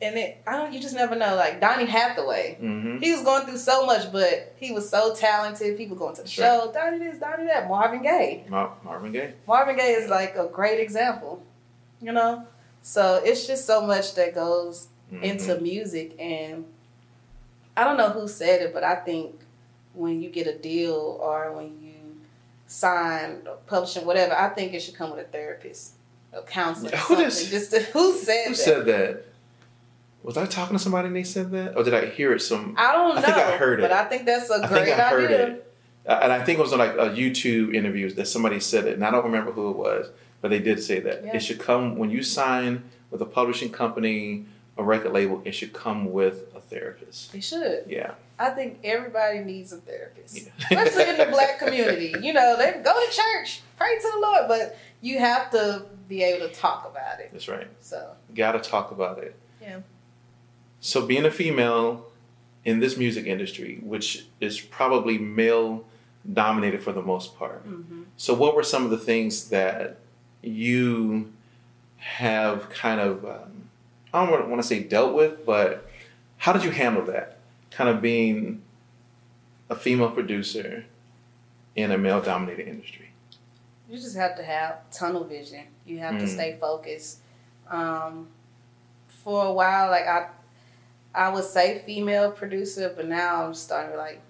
[0.01, 0.42] and it.
[0.49, 0.73] I don't.
[0.73, 1.37] You just never know.
[1.37, 2.59] Like Donny Hathaway.
[2.61, 3.01] Mhm.
[3.01, 5.77] He was going through so much, but he was so talented.
[5.77, 6.73] People going to the That's show.
[6.75, 7.68] Donny this, Donny that.
[7.68, 8.45] Marvin Gaye.
[8.49, 9.35] Mar- Marvin Gaye.
[9.47, 11.40] Marvin Gaye is like a great example.
[12.01, 12.45] You know?
[12.83, 15.23] So it's just so much that goes Mhm.
[15.23, 16.64] into music and
[17.77, 19.40] I don't know who said it, but I think
[19.95, 21.92] when you get a deal or when you
[22.66, 25.92] sign publishing whatever, I think it should come with a therapist.
[26.33, 26.97] A counselor.
[26.97, 28.57] Who does- just to, who said Who that?
[28.57, 29.25] said that?
[30.23, 32.40] Was I talking to somebody and they said that, or did I hear it?
[32.40, 33.27] Some, I don't I know.
[33.27, 33.83] think I heard it.
[33.83, 35.47] But I think that's a I great think I heard idea.
[35.49, 35.66] it,
[36.07, 39.05] and I think it was on like a YouTube interview that somebody said it, and
[39.05, 40.09] I don't remember who it was,
[40.43, 41.37] but they did say that Yeah.
[41.37, 44.45] it should come when you sign with a publishing company,
[44.77, 45.41] a record label.
[45.47, 47.35] It should come with a therapist.
[47.35, 47.85] It should.
[47.89, 50.51] Yeah, I think everybody needs a therapist, Yeah.
[50.83, 52.15] especially in the black community.
[52.21, 56.23] You know, they go to church, pray to the Lord, but you have to be
[56.23, 57.31] able to talk about it.
[57.33, 57.69] that's right.
[57.81, 59.35] So, Got to talk about it.
[59.61, 59.81] Yeah.
[60.81, 62.07] So being a female
[62.65, 65.85] in this music industry, which is probably male
[66.33, 67.67] dominated for the most part.
[67.69, 68.05] mhm.
[68.17, 69.99] So, what were some of the things that
[70.43, 71.33] you
[71.99, 73.69] have kind of, um,
[74.13, 75.89] I don't want to say dealt with, but
[76.39, 77.39] how did you handle that?
[77.71, 78.63] Kind of being
[79.71, 80.85] a female producer
[81.77, 83.09] in a male dominated industry.
[83.89, 85.65] you just have to have tunnel vision.
[85.87, 86.29] You have to Mm.
[86.29, 87.19] stay focused.
[87.69, 88.29] Um,
[89.09, 90.29] for a while, like I,
[91.15, 94.21] I would say female producer, but now I'm starting to like,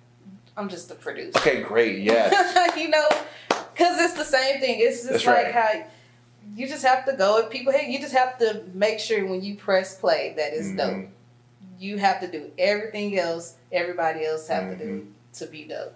[0.57, 1.39] I'm just a producer.
[1.39, 2.01] Okay, great.
[2.03, 2.77] Yes.
[2.77, 3.09] you know,
[3.49, 4.81] because it's the same thing.
[4.81, 5.55] It's just That's like right.
[5.55, 5.85] how
[6.55, 7.73] you just have to go with people.
[7.73, 10.91] Hey, you just have to make sure when you press play that it's dope.
[10.93, 11.09] Mhm.
[11.79, 15.95] You have to do everything else everybody else have to do to be dope.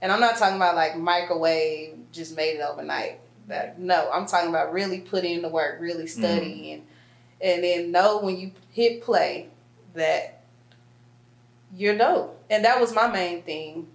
[0.00, 3.20] And I'm not talking about like microwave, just made it overnight.
[3.48, 6.86] That no, I'm talking about really put in the work, really study, and
[7.40, 9.48] and then know when you hit play
[9.94, 10.40] that
[11.76, 12.40] you're dope.
[12.50, 13.88] And that was my main thing.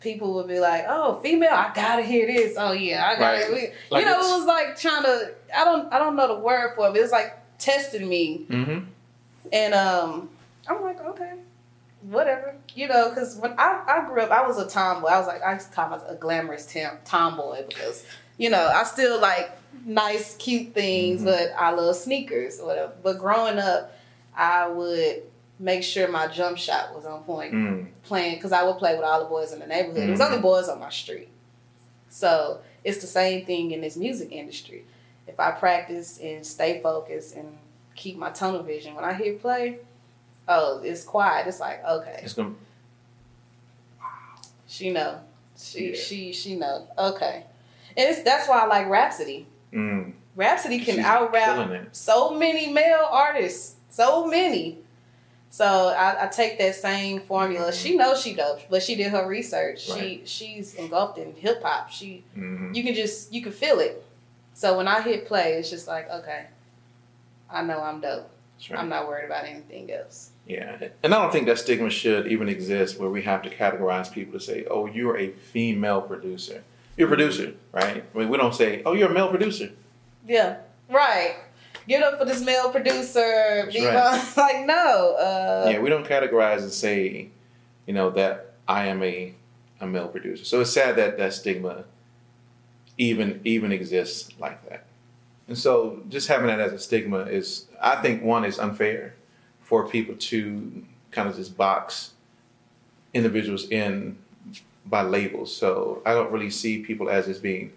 [0.00, 3.50] People would be like, "Oh, female, I gotta hear this." Oh yeah, I gotta.
[3.52, 3.72] Right.
[3.90, 5.32] You know, it was like trying to.
[5.56, 5.92] I don't.
[5.92, 6.90] I don't know the word for it.
[6.92, 8.86] But it was like testing me, Mhm.
[9.52, 10.28] and um,
[10.68, 11.32] I'm like, okay,
[12.02, 12.54] whatever.
[12.76, 15.08] You know, because when I, I grew up, I was a tomboy.
[15.08, 18.04] I was like, I used to call myself a glamorous tam- tomboy because
[18.36, 19.50] you know I still like
[19.84, 21.24] nice, cute things, Mhm.
[21.24, 22.92] but I love sneakers or whatever.
[23.02, 23.92] But growing up,
[24.36, 25.22] I would
[25.58, 27.86] make sure my jump shot was on point Mm.
[28.04, 30.08] playing because I would play with all the boys in the neighborhood.
[30.08, 31.28] It was only boys on my street.
[32.08, 34.84] So it's the same thing in this music industry.
[35.26, 37.58] If I practice and stay focused and
[37.96, 39.78] keep my tunnel vision, when I hit play,
[40.46, 41.46] oh, it's quiet.
[41.48, 42.54] It's like okay, It's gonna.
[44.66, 45.20] she know,
[45.56, 45.96] she Yeah.
[45.96, 46.86] she she know.
[46.96, 47.44] Okay,
[47.96, 49.46] and it's that's why I like Rapsody.
[49.72, 50.12] Mm.
[50.36, 54.78] Rapsody can out rap so many male artists, so many.
[55.50, 57.72] So I, I take that same formula.
[57.72, 59.88] She knows she dope, but she did her research.
[59.88, 60.28] Right.
[60.28, 61.90] She she's engulfed in hip hop.
[61.90, 62.74] She Mhm.
[62.74, 64.04] you can just you can feel it.
[64.54, 66.46] So when I hit play, it's just like okay,
[67.50, 68.30] I know I'm dope.
[68.70, 68.78] Right.
[68.80, 70.30] I'm not worried about anything else.
[70.46, 74.10] Yeah, and I don't think that stigma should even exist where we have to categorize
[74.12, 76.62] people to say, "Oh, you're a female producer.
[76.96, 79.70] You're a producer, right?" I mean, we don't say, "Oh, you're a male producer."
[80.26, 80.56] Yeah,
[80.90, 81.36] right.
[81.88, 83.66] Give it up for this male producer.
[83.66, 84.32] Right.
[84.36, 85.14] like no.
[85.14, 87.30] Uh, yeah, we don't categorize and say,
[87.86, 89.34] you know, that I am a
[89.80, 90.44] a male producer.
[90.44, 91.84] So it's sad that that stigma
[92.98, 94.84] even even exists like that.
[95.46, 99.14] And so just having that as a stigma is, I think, one is unfair
[99.62, 102.12] for people to kind of just box
[103.14, 104.18] individuals in
[104.84, 105.54] by labels.
[105.54, 107.72] So I don't really see people as just being,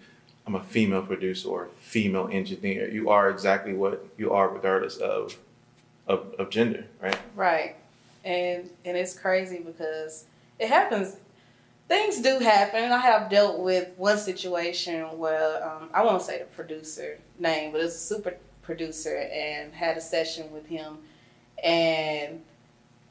[0.48, 2.90] I'm a female producer or female engineer.
[2.90, 5.38] You are exactly what you are, regardless of
[6.08, 7.18] of, of gender, right?
[7.36, 7.76] Right,
[8.26, 10.26] and and it's crazy because
[10.60, 11.18] it happens.
[11.88, 12.92] Things do happen.
[12.92, 17.82] I have dealt with one situation where um, I won't say the producer name, but
[17.82, 20.98] it's a super producer, and had a session with him,
[21.64, 22.42] and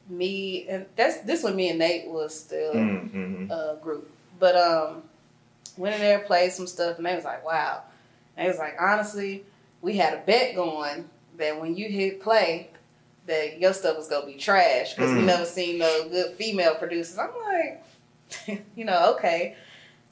[0.09, 3.51] me and that's this when me and Nate was still Mm-hmm.
[3.51, 4.09] uh, group.
[4.39, 5.03] But um,
[5.81, 7.83] went in there, played some stuff, and they was like, "Wow."
[8.37, 9.43] And they was like, "Honestly,
[9.81, 12.69] we had a bet going that when you hit play,
[13.27, 15.25] that your stuff was gonna be trash because we Mm.
[15.25, 17.29] never seen no good female producers." I'm
[18.47, 19.55] like, you know, okay,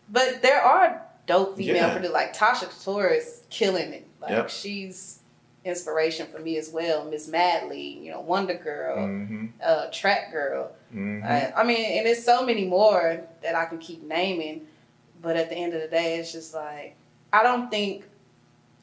[0.09, 1.91] but there are dope female Yeah.
[1.91, 4.05] producers like Tasha Catour is killing it.
[4.21, 4.49] Like Yep.
[4.49, 5.19] she's
[5.65, 7.05] inspiration for me as well.
[7.05, 9.45] Miss Madly, you know, WondaGurl, Mm-hmm.
[9.63, 10.71] uh, Track Girl.
[10.93, 11.23] Mm-hmm.
[11.25, 14.67] I, I mean, and there's so many more that I can keep naming,
[15.21, 16.95] but at the end of the day, it's just like
[17.31, 18.05] I don't think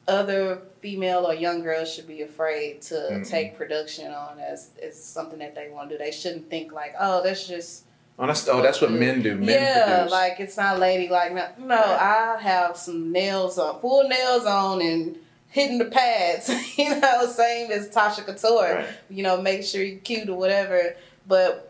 [0.07, 3.27] other female or young girls should be afraid to Mm-mm.
[3.27, 6.03] take production on as as something that they want to do.
[6.03, 7.83] They shouldn't think like, oh, that's just
[8.19, 9.35] Oh, that's oh, that's what men do.
[9.35, 10.11] Men yeah, produce.
[10.11, 11.33] like it's not ladylike.
[11.33, 15.17] No, no I have some nails on, full nails on, and
[15.49, 16.49] hitting the pads.
[16.77, 18.87] you know, same as Tasha Catour right.
[19.09, 20.95] you know, make sure you're cute or whatever.
[21.27, 21.66] But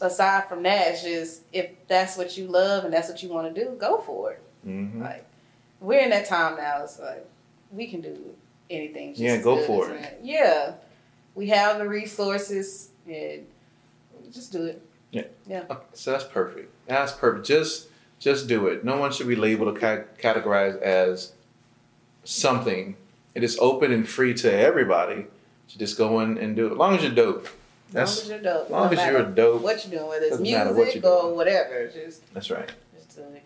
[0.00, 3.54] aside from that, it's just if that's what you love and that's what you want
[3.54, 4.42] to do, go for it.
[4.66, 5.02] Mm-hmm.
[5.02, 5.24] Like
[5.80, 6.82] we're in that time now.
[6.82, 7.26] It's like
[7.70, 8.16] we can do
[8.70, 9.10] anything.
[9.10, 10.00] just Yeah, go for it.
[10.02, 10.20] that.
[10.22, 10.74] Yeah,
[11.34, 13.46] we have the resources and
[14.32, 14.82] just do it.
[15.12, 15.22] Yeah.
[15.46, 15.64] Yeah.
[15.70, 16.72] Okay, so that's perfect.
[16.86, 17.46] That's perfect.
[17.46, 18.84] Just just do it.
[18.84, 21.32] No one should be labeled or ca- categorized as
[22.24, 22.96] something.
[23.34, 25.26] It is open and free to everybody
[25.68, 26.72] to just go in and do it.
[26.72, 27.48] As long as you're dope.
[27.88, 28.64] As That's long as you're dope.
[28.66, 29.62] as long no as you're dope.
[29.62, 31.36] what you're doing, whether it's Doesn't what music or doing.
[31.36, 32.70] whatever, just That's right.
[32.94, 33.42] just do it.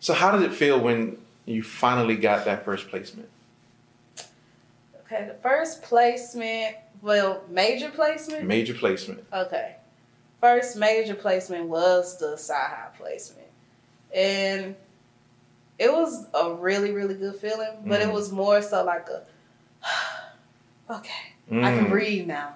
[0.00, 3.28] So how did it feel when you finally got that first placement?
[5.06, 8.46] Okay, the first placement, well, major placement.
[8.46, 9.24] Major placement.
[9.32, 9.76] Okay.
[10.40, 13.48] First major placement was the Cyhi placement.
[14.14, 14.74] And
[15.78, 18.12] it was a really, really good feeling, but it Mhm.
[18.14, 19.22] was more so like a,
[20.90, 21.10] okay,
[21.50, 21.90] I can Mm.
[21.90, 22.54] breathe now.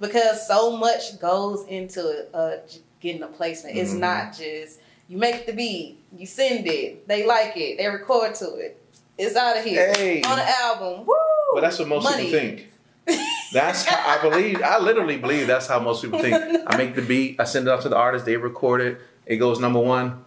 [0.00, 2.56] Because so much goes into uh,
[3.00, 3.76] getting a placement.
[3.76, 3.98] It's Mhm.
[3.98, 8.54] not just you make the beat, you send it, they like it, they record to
[8.56, 8.80] it,
[9.18, 10.22] it's out of here Hey.
[10.22, 11.04] on an album.
[11.04, 11.14] Woo!
[11.52, 12.24] But that's what most Money.
[12.26, 12.66] people think.
[13.52, 14.62] That's how I believe.
[14.62, 16.34] I literally believe that's how most people think.
[16.68, 19.36] I make the beat, I send it out to the artist, they record it, it
[19.38, 20.24] goes number one.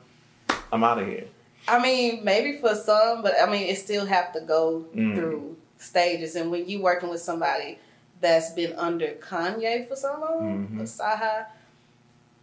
[0.73, 1.27] I'm out of here.
[1.65, 5.15] I mean, maybe for some, but I mean, it still have to go Mm.
[5.15, 6.35] through stages.
[6.35, 7.79] And when you working with somebody
[8.23, 10.81] that's been under Kanye for so long, Mhm.
[10.87, 11.45] Cyhi,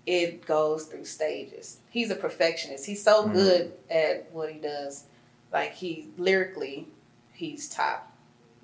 [0.07, 1.79] it goes through stages.
[1.91, 2.87] He's a perfectionist.
[2.87, 3.33] He's so Mhm.
[3.33, 5.05] good at what he does.
[5.53, 6.87] Like he lyrically,
[7.33, 8.13] he's top.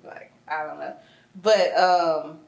[0.03, 0.95] Like I don't know,
[1.35, 2.39] but um,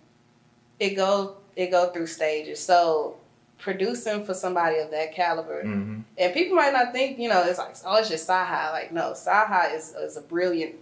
[0.79, 2.59] it go it go through stages.
[2.59, 3.17] So
[3.57, 5.63] producing for somebody of that caliber.
[5.63, 8.71] hmm And people might not think, you know, it's like, oh, it's just Cyhi.
[8.71, 10.75] Like, no, Cyhi is, is a brilliant,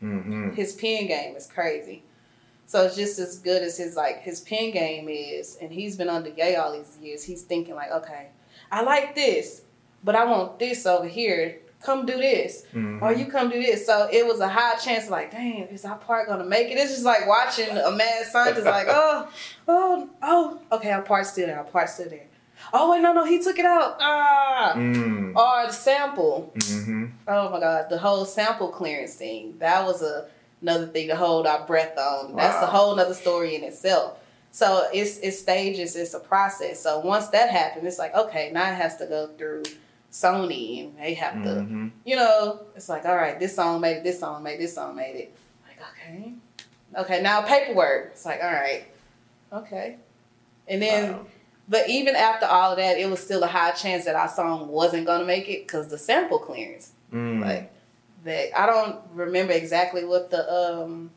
[0.00, 2.02] hmm his pen game is crazy.
[2.72, 5.58] So it's just as good as his, like, his pen game is.
[5.60, 7.22] And he's been under Ye all these years.
[7.22, 8.28] He's thinking, like, okay,
[8.70, 9.60] I like this,
[10.02, 11.58] but I want this over here.
[11.82, 12.64] Come do this.
[12.72, 13.84] hmm Or you come do this.
[13.84, 16.78] So it was a high chance, like, damn, is our part going to make it?
[16.78, 19.28] It's just like watching a mad scientist, like, oh,
[19.68, 21.58] oh, oh, okay, our part's still there.
[21.58, 22.24] Our part's still there.
[22.72, 23.98] Oh, wait, no, no, he took it out.
[24.00, 24.72] Ah.
[24.76, 25.36] Mm.
[25.36, 26.54] Or the sample.
[26.56, 29.56] hmm Oh my God, the whole sample clearance thing.
[29.58, 30.28] That was a,
[30.62, 32.36] another thing to hold our breath on.
[32.36, 34.18] That's a whole other story in itself.
[34.50, 36.80] So it's it's stages, it's a process.
[36.82, 39.64] So once that happens, it's like, okay, now it has to go through
[40.10, 43.98] Sony and they have to, hmm you know, it's like, all right, this song made
[43.98, 45.34] it, this song made it, this song made it.
[45.66, 46.34] Like, okay.
[46.96, 48.10] Okay, now paperwork.
[48.12, 48.84] It's like, all right,
[49.52, 49.96] okay.
[50.68, 51.26] And then Wow.
[51.68, 54.68] but even after all of that, it was still a high chance that our song
[54.68, 56.92] wasn't gonna make it because the sample clearance.
[57.12, 57.40] Mm.
[57.40, 57.72] Like
[58.24, 61.10] that, I don't remember exactly what the um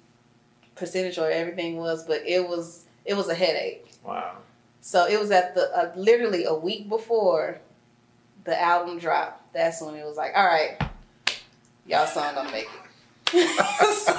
[0.75, 3.86] percentage or everything was, but it was it was a headache.
[4.03, 4.38] wow.
[4.82, 7.59] So it was at the uh, literally a week before
[8.43, 9.51] the album dropped.
[9.53, 10.77] That's when it was like, all right,
[11.88, 12.82] y'all song gonna make it.
[13.97, 14.13] so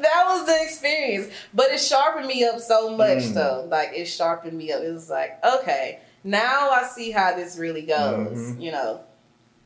[0.00, 3.34] that was the experience, but it sharpened me up so much Mm.
[3.34, 3.66] though.
[3.68, 4.82] Like it sharpened me up.
[4.82, 8.38] It was like, okay, now I see how this really goes.
[8.38, 8.60] Mhm.
[8.62, 9.00] You know,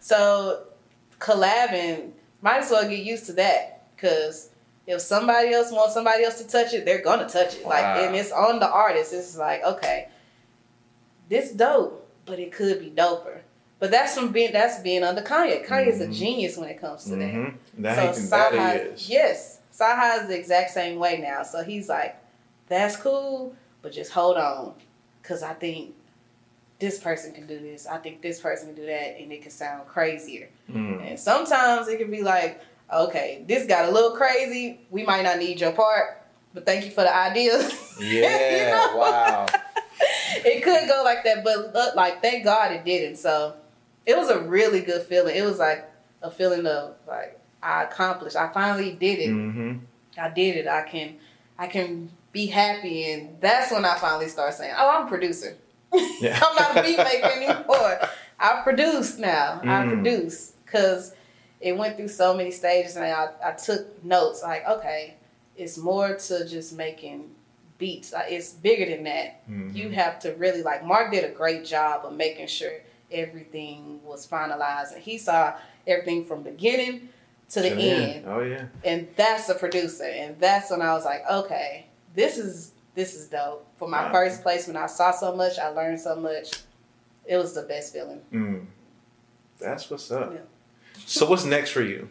[0.01, 0.63] so
[1.21, 2.13] collabing
[2.43, 4.51] might as well get used to that because
[4.87, 7.65] if somebody else wants somebody else to touch it, they're gonna touch it.
[7.65, 9.13] Like, and it's on the artist.
[9.15, 10.09] It's like, okay,
[11.29, 13.39] this dope, but it could be doper.
[13.79, 15.67] But that's from being that's being under Kanye.
[15.67, 17.35] Kanye is a genius when it comes to that.
[17.35, 17.83] Mm-hmm.
[17.83, 19.09] That so that Cyhi- he is.
[19.09, 21.43] yes, Cyhi is the exact same way now.
[21.43, 22.17] So he's like,
[22.69, 24.75] that's cool, but just hold on,
[25.21, 25.95] because I think
[26.83, 27.87] this person can do this.
[27.87, 30.49] I think this person can do that, and it can sound crazier.
[30.69, 31.11] Mm.
[31.11, 32.61] And sometimes it can be like,
[32.93, 34.81] okay, this got a little crazy.
[34.91, 36.21] We might not need your part,
[36.53, 37.71] but thank you for the idea.
[38.01, 38.57] Yeah.
[38.57, 38.97] You know?
[38.97, 39.47] Wow.
[40.45, 43.17] it could go like that, but look, like thank God it didn't.
[43.17, 43.55] So
[44.07, 45.37] it was a really good feeling.
[45.37, 45.89] It was like
[46.23, 48.35] a feeling of like I accomplished.
[48.35, 49.29] I finally did it.
[49.29, 49.79] Mm-hmm.
[50.19, 50.67] I did it.
[50.67, 51.17] I can
[51.59, 55.59] I can be happy, and that's when I finally start saying, "Oh, I'm a producer.
[56.21, 56.39] Yeah.
[56.43, 58.01] I'm not a beat maker anymore.
[58.39, 59.61] I produce now.
[59.63, 59.89] I Mm.
[60.03, 61.15] produce because
[61.61, 64.43] it went through so many stages, and I I took notes.
[64.43, 65.15] Like, okay,
[65.57, 67.31] it's more to just making
[67.79, 68.13] beats.
[68.29, 69.47] It's bigger than that.
[69.49, 69.75] Mhm.
[69.75, 70.85] You have to really like.
[70.85, 72.73] Mark did a great job of making sure
[73.11, 75.55] everything was finalized, and he saw
[75.87, 77.09] everything from beginning
[77.51, 78.65] to the end Oh yeah.
[78.83, 81.85] and that's a producer and that's when i was like okay
[82.15, 84.13] this is this is dope for my Wow.
[84.13, 86.49] first placement i saw so much i learned so much
[87.25, 88.67] it was the best feeling Mm.
[89.61, 90.33] That's what's up.
[90.35, 90.41] Yeah.
[91.07, 92.09] So what's next for you?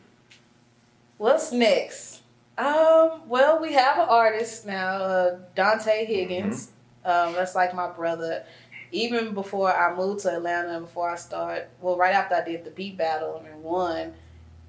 [1.17, 2.21] what's next
[2.57, 6.71] um well we have an artist now uh, dante higgins
[7.05, 8.43] um that's like my brother
[8.91, 12.71] even before i moved to atlanta before i started well right after i did the
[12.71, 14.13] beat battle and won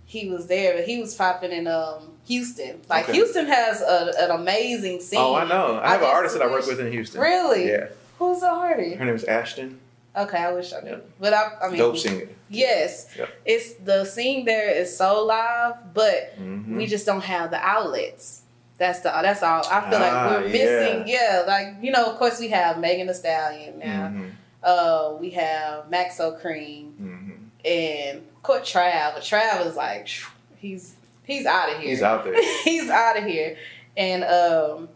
[0.05, 3.15] he was there but he was popping in um houston like Okay.
[3.15, 5.77] houston has a, an amazing scene Oh, I know.
[5.77, 7.21] I I have an artist that I work with in Houston.
[7.21, 7.69] Really?
[7.69, 7.87] Yeah.
[8.19, 8.97] Who's the artist?
[8.97, 9.81] Her name is Ashton.
[10.17, 10.91] Okay, I wish I knew.
[10.91, 10.97] Yeah.
[11.19, 12.29] But I, I mean, Dope singer.
[12.51, 13.29] yes, Yep.
[13.47, 16.77] it's the scene there is so live, but Mm-hmm.
[16.77, 18.43] we just don't have the outlets.
[18.79, 19.63] That's the that's all.
[19.71, 21.05] I feel Ah, like we're missing.
[21.09, 21.45] Yeah.
[21.47, 24.07] like you know, of course we have Megan Thee Stallion now.
[24.09, 24.29] Mm-hmm.
[24.63, 27.33] Uh, we have Maxo Kream Mm-hmm.
[27.65, 29.15] and of course Trav.
[29.15, 30.09] But Trav is like
[30.57, 30.95] he's
[31.37, 31.91] he's out of here.
[31.91, 32.63] He's out there.
[32.65, 33.57] he's out of here.
[33.97, 34.89] And um,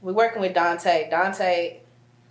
[0.00, 1.08] we're working with Dante.
[1.10, 1.80] Dante,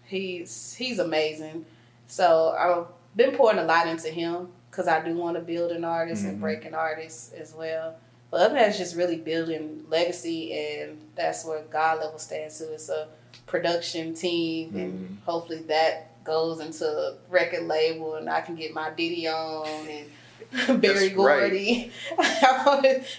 [0.05, 1.65] he's he's amazing.
[2.07, 5.83] So I've been pouring a lot into him because I do want to build an
[5.83, 6.29] artist Mhm.
[6.29, 7.95] and break an artist as well.
[8.29, 12.57] But other than that, it's just really building legacy, and that's where God level stands
[12.59, 12.71] to.
[12.73, 13.09] It's a
[13.45, 15.23] production team, and Mhm.
[15.25, 20.09] hopefully that goes into a record label, and I can get my Diddy on and
[20.67, 21.15] Berry That's right.
[21.15, 21.91] Gordy,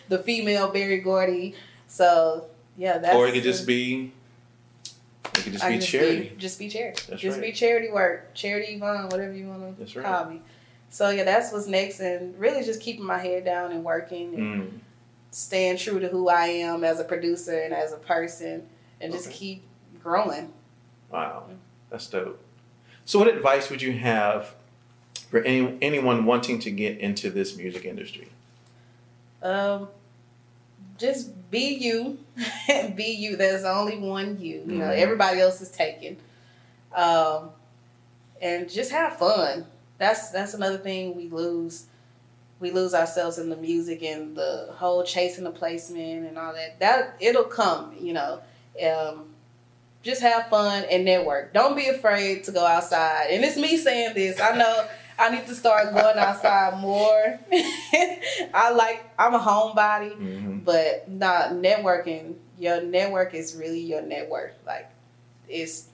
[0.08, 1.54] the female Berry Gordy.
[1.88, 4.12] So yeah, that's or it could just be.
[5.34, 6.20] It could just I be just charity.
[6.28, 7.02] Be, just be charity.
[7.08, 7.46] That's just right.
[7.46, 10.06] be charity work, charity Yvonne, whatever you want to right.
[10.06, 10.42] call me.
[10.90, 14.62] So yeah, that's what's next, and really just keeping my head down and working, and
[14.62, 14.70] Mm.
[15.30, 18.66] staying true to who I am as a producer and as a person,
[19.00, 19.36] and just Okay.
[19.38, 19.62] keep
[20.02, 20.52] growing.
[21.10, 21.44] Wow,
[21.88, 22.38] that's dope.
[23.06, 24.54] So, what advice would you have
[25.32, 28.28] for any, anyone wanting to get into this music industry?
[29.42, 29.88] Um,
[30.98, 32.18] just be you,
[32.94, 33.36] be you.
[33.36, 34.62] There's only one you.
[34.66, 34.98] You know, Mhm.
[34.98, 36.18] everybody else is taken.
[36.94, 37.48] Um,
[38.42, 39.64] and just have fun.
[39.96, 41.86] That's that's another thing we lose.
[42.60, 46.78] We lose ourselves in the music and the whole chasing the placement and all that.
[46.78, 47.94] That it'll come.
[47.98, 48.40] You know.
[48.86, 49.24] Um,
[50.02, 51.54] just have fun and network.
[51.54, 53.28] Don't be afraid to go outside.
[53.30, 54.40] And it's me saying this.
[54.40, 54.84] I know
[55.18, 57.38] I need to start going outside more.
[58.54, 60.58] I like I'm a homebody, Mm-hmm.
[60.60, 62.34] but not networking.
[62.58, 64.54] Your network is really your network.
[64.66, 64.90] Like
[65.48, 65.88] it's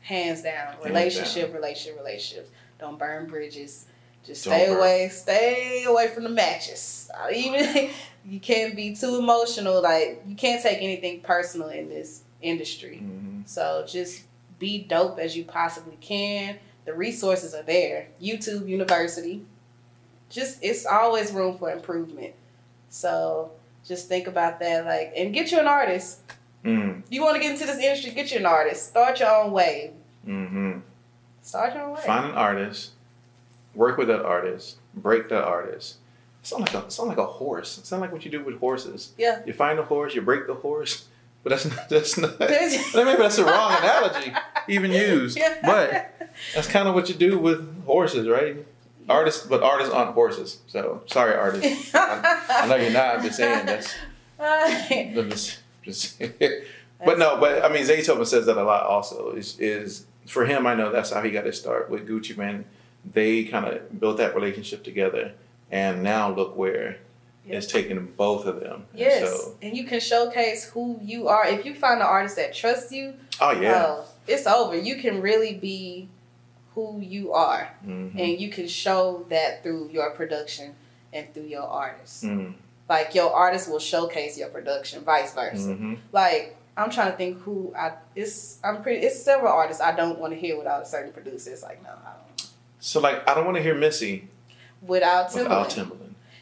[0.00, 0.74] hands down.
[0.84, 2.50] Relationship, relationship, relationships.
[2.78, 3.86] Don't burn bridges.
[4.24, 4.78] Just Don't stay burn.
[4.78, 5.08] away.
[5.08, 7.10] Stay away from the matches.
[7.34, 7.90] Even
[8.24, 9.82] you can't be too emotional.
[9.82, 13.00] Like you can't take anything personal in this industry.
[13.02, 13.42] Mm-hmm.
[13.46, 14.22] So just
[14.58, 16.58] be dope as you possibly can.
[16.84, 18.08] The resources are there.
[18.20, 19.44] YouTube University.
[20.28, 22.34] Just it's always room for improvement.
[22.88, 23.52] So
[23.86, 26.20] just think about that, like, and get you an artist.
[26.64, 27.00] Mm-hmm.
[27.08, 28.12] You want to get into this industry?
[28.12, 28.88] Get you an artist.
[28.88, 29.92] Start your own way.
[30.26, 30.80] Mm-hmm.
[31.42, 32.02] Start your own way.
[32.02, 32.92] Find an artist,
[33.74, 35.96] work with that artist, break that artist.
[36.42, 37.80] Sound like a sound like a horse.
[37.84, 39.12] Sound like what you do with horses.
[39.18, 39.42] Yeah.
[39.44, 41.08] You find a horse, you break the horse,
[41.42, 42.38] but that's not that's not.
[42.40, 44.32] maybe that's the wrong analogy
[44.68, 45.38] even used.
[45.38, 45.58] Yeah.
[45.62, 48.56] But that's kind of what you do with horses, right?
[49.08, 50.58] Artists, but artists aren't horses.
[50.66, 51.94] So sorry, artists.
[51.94, 53.16] I, I know you're not.
[53.16, 53.94] I'm just saying that's.
[54.38, 56.18] I'm just, just
[57.04, 58.84] but no, but I mean, Zaytoven says that a lot.
[58.84, 60.66] Also, is is for him.
[60.66, 62.64] I know that's how he got his start with Gucci Mane.
[63.04, 65.32] They kind of built that relationship together,
[65.70, 66.98] and now look where
[67.46, 67.56] Yeah.
[67.56, 68.86] it's taken both of them.
[68.92, 71.46] And Yes, So, and you can showcase who you are.
[71.46, 73.84] If you find an artist that trusts you, oh yeah.
[73.86, 74.76] oh, it's over.
[74.76, 76.08] You can really be
[76.74, 78.10] who you are, Mhm.
[78.18, 80.74] and you can show that through your production
[81.12, 82.22] and through your artists.
[82.24, 82.54] Mm.
[82.88, 85.68] Like your artist will showcase your production, vice versa.
[85.70, 85.98] Mhm.
[86.12, 90.18] Like I'm trying to think who I it's I'm pretty it's several artists I don't
[90.18, 91.50] want to hear without a certain producer.
[91.52, 92.48] It's like no, I don't.
[92.80, 94.28] So like, I don't want to hear Missy
[94.82, 95.42] Without Timbaland.
[95.42, 95.99] without Timbaland.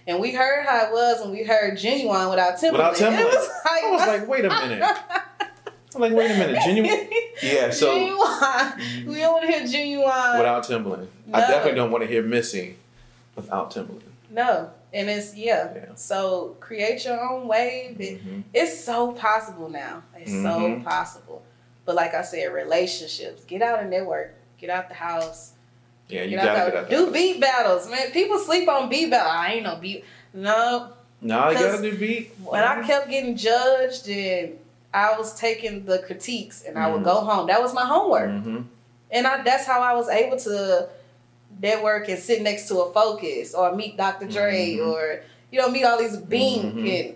[0.08, 2.72] And we heard how it was when we heard Ginuwine without Timbaland.
[2.72, 3.20] Without Timbaland.
[3.20, 4.82] It was like, I was like, wait a minute.
[5.94, 7.10] I'm like, wait a minute, Ginuwine.
[7.42, 9.06] Yeah, so Ginuwine.
[9.06, 10.38] We don't want to hear Ginuwine.
[10.38, 12.76] without Timbaland, I definitely don't want to hear Missy
[13.36, 14.02] without Timbaland.
[14.30, 14.70] no.
[14.90, 15.70] And it's yeah.
[15.74, 15.84] Yeah.
[15.96, 18.00] So create your own wave.
[18.00, 18.44] It, Mhm.
[18.54, 20.02] it's so possible now.
[20.16, 20.82] It's so Mhm.
[20.82, 21.42] possible.
[21.84, 23.44] But like I said, relationships.
[23.44, 24.34] Get out and network.
[24.58, 25.52] Get out the house.
[26.08, 27.12] Yeah, you Get out gotta the, get out do there.
[27.12, 28.10] beat battles, man.
[28.12, 29.32] People sleep on beat battles.
[29.34, 30.04] I ain't no beat.
[30.32, 30.90] No,
[31.20, 32.32] No, you 'Cause gotta do beat.
[32.42, 34.58] when I kept getting judged and
[34.94, 37.46] I was taking the critiques and I would go home.
[37.48, 38.30] That was my homework.
[38.30, 38.60] hmm
[39.10, 40.88] And I, that's how I was able to
[41.60, 44.26] network and sit next to a Focus or meet Dr.
[44.28, 44.86] Dre Mhm.
[44.86, 47.00] or, you know, meet all these Bink Mhm.
[47.08, 47.14] and,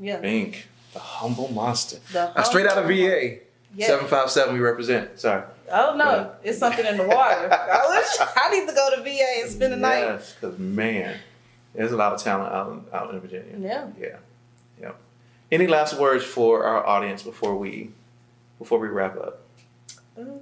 [0.00, 0.16] yeah.
[0.18, 1.98] Bink, the humble monster.
[2.12, 3.40] The Uh, straight out of VA.
[3.74, 3.86] Yeah.
[3.88, 4.54] Seven five seven.
[4.54, 5.18] We represent.
[5.18, 5.42] Sorry.
[5.72, 6.04] Oh, no.
[6.04, 6.28] Yeah.
[6.50, 7.48] It's something in the water.
[7.52, 10.00] I, I need to go to VA and spend the night.
[10.00, 11.16] Yes, because man,
[11.74, 13.56] there's a lot of talent out in, out in Virginia.
[13.58, 13.86] Yeah.
[13.98, 14.16] Yeah,
[14.80, 14.96] yep.
[15.50, 17.90] Any last words for our audience before we
[18.58, 19.40] before we wrap up?
[20.18, 20.38] Mm,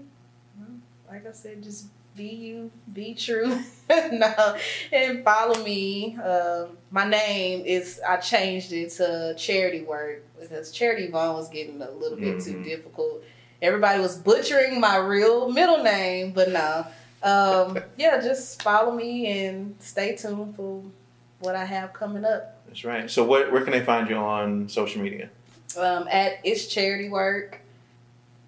[1.09, 3.61] Like I said, just be you, be true.
[4.13, 4.57] no,
[4.93, 6.17] and follow me.
[6.17, 11.81] Um, my name is I changed it to charity work because charity Vaughn was getting
[11.83, 12.65] a little bit too Mhm.
[12.65, 13.23] difficult.
[13.63, 16.87] Everybody was butchering my real middle name, but no.
[17.23, 20.83] Um, yeah, just follow me and stay tuned for
[21.41, 22.57] what I have coming up.
[22.67, 23.11] That's right.
[23.11, 25.29] So, what, where can they find you on social media?
[25.79, 27.61] Um, at it's charity work.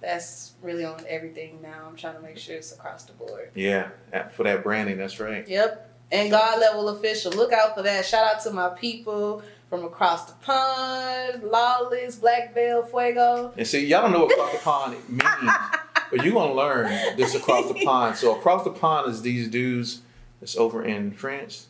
[0.00, 1.86] That's really on everything now.
[1.88, 3.50] I'm trying to make sure it's across the board.
[3.54, 3.90] Yeah,
[4.32, 4.96] for that branding.
[4.96, 5.46] That's right.
[5.46, 5.90] Yep.
[6.10, 7.32] And God level official.
[7.32, 8.04] Look out for that.
[8.04, 9.42] Shout out to my people
[9.72, 13.54] from across the pond, Lawless, Black Veil, Fuego.
[13.56, 15.22] And see, y'all don't know what across the pond means,
[16.10, 18.16] but you're gonna learn this across the pond.
[18.16, 20.02] So, across the pond is these dudes
[20.40, 21.68] that's over in France,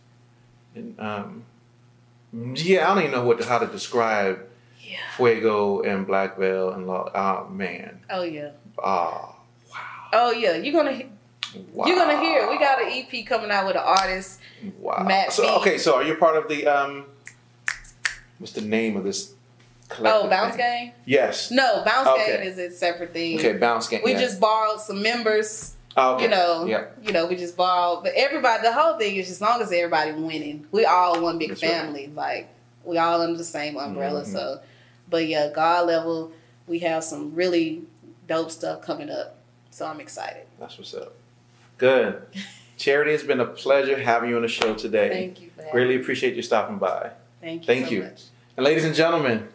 [0.75, 1.45] and um,
[2.57, 4.49] yeah, I don't even know what to, how to describe
[4.81, 4.97] Yeah.
[5.17, 7.09] Fuego and Black Veil and Law.
[7.15, 8.51] Oh man, Oh yeah.
[8.83, 9.37] ah,
[9.73, 10.09] wow.
[10.13, 10.57] Oh yeah.
[10.57, 11.05] You're gonna
[11.73, 11.87] wow.
[11.87, 12.43] you're gonna hear.
[12.47, 12.51] it.
[12.51, 14.41] We got an EP coming out with an artist.
[14.81, 15.05] Wow.
[15.07, 15.49] Matt so B.
[15.61, 17.07] okay, so are you part of the um?
[18.43, 19.35] What's the name of this?
[19.89, 20.65] collective Oh, Bounce thing?
[20.65, 20.93] Gang?
[21.05, 21.53] Yes.
[21.53, 22.39] No, Bounce Okay.
[22.39, 23.39] Gang is a separate thing.
[23.39, 24.01] Okay, Bounce Gang.
[24.05, 24.21] We yeah.
[24.21, 25.77] just borrowed some members.
[25.97, 26.25] Oh, okay.
[26.25, 26.67] You know.
[26.67, 26.87] Yeah.
[27.05, 28.03] You know, we just borrowed.
[28.03, 31.39] But everybody, the whole thing is just as long as everybody winning, we all one
[31.39, 31.71] big That's right.
[31.71, 32.09] family.
[32.09, 32.49] Like
[32.85, 34.23] we all under the same umbrella.
[34.23, 34.33] Mhm.
[34.33, 34.61] So,
[35.09, 36.33] but yeah, God level,
[36.67, 37.83] we have some really
[38.27, 39.37] dope stuff coming up.
[39.71, 40.47] So I'm excited.
[40.59, 41.13] That's what's up.
[41.79, 42.23] Good.
[42.77, 45.09] Charity, it's been a pleasure having you on the show today.
[45.11, 47.13] Thank you Greatly appreciate you stopping by.
[47.41, 47.67] Thank you.
[47.67, 48.03] thank so you.
[48.03, 48.23] Much.
[48.55, 49.49] And ladies and gentlemen,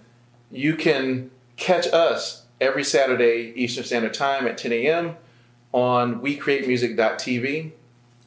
[0.49, 5.17] you can catch us every Saturday Eastern Standard Time at 10 a.m.
[5.71, 7.73] on WeCreateMusic.tv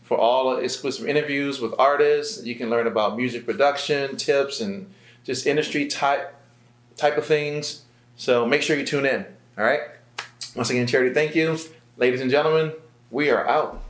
[0.05, 2.45] for all exclusive interviews with artists.
[2.45, 4.89] You can learn about music production, tips, and
[5.25, 6.37] just industry type
[6.97, 7.83] type of things.
[8.17, 9.27] So make sure you tune in.
[9.59, 9.81] All right.
[10.55, 11.59] Once again, Charity, thank you.
[11.97, 12.73] Ladies and gentlemen,
[13.11, 13.83] we are out.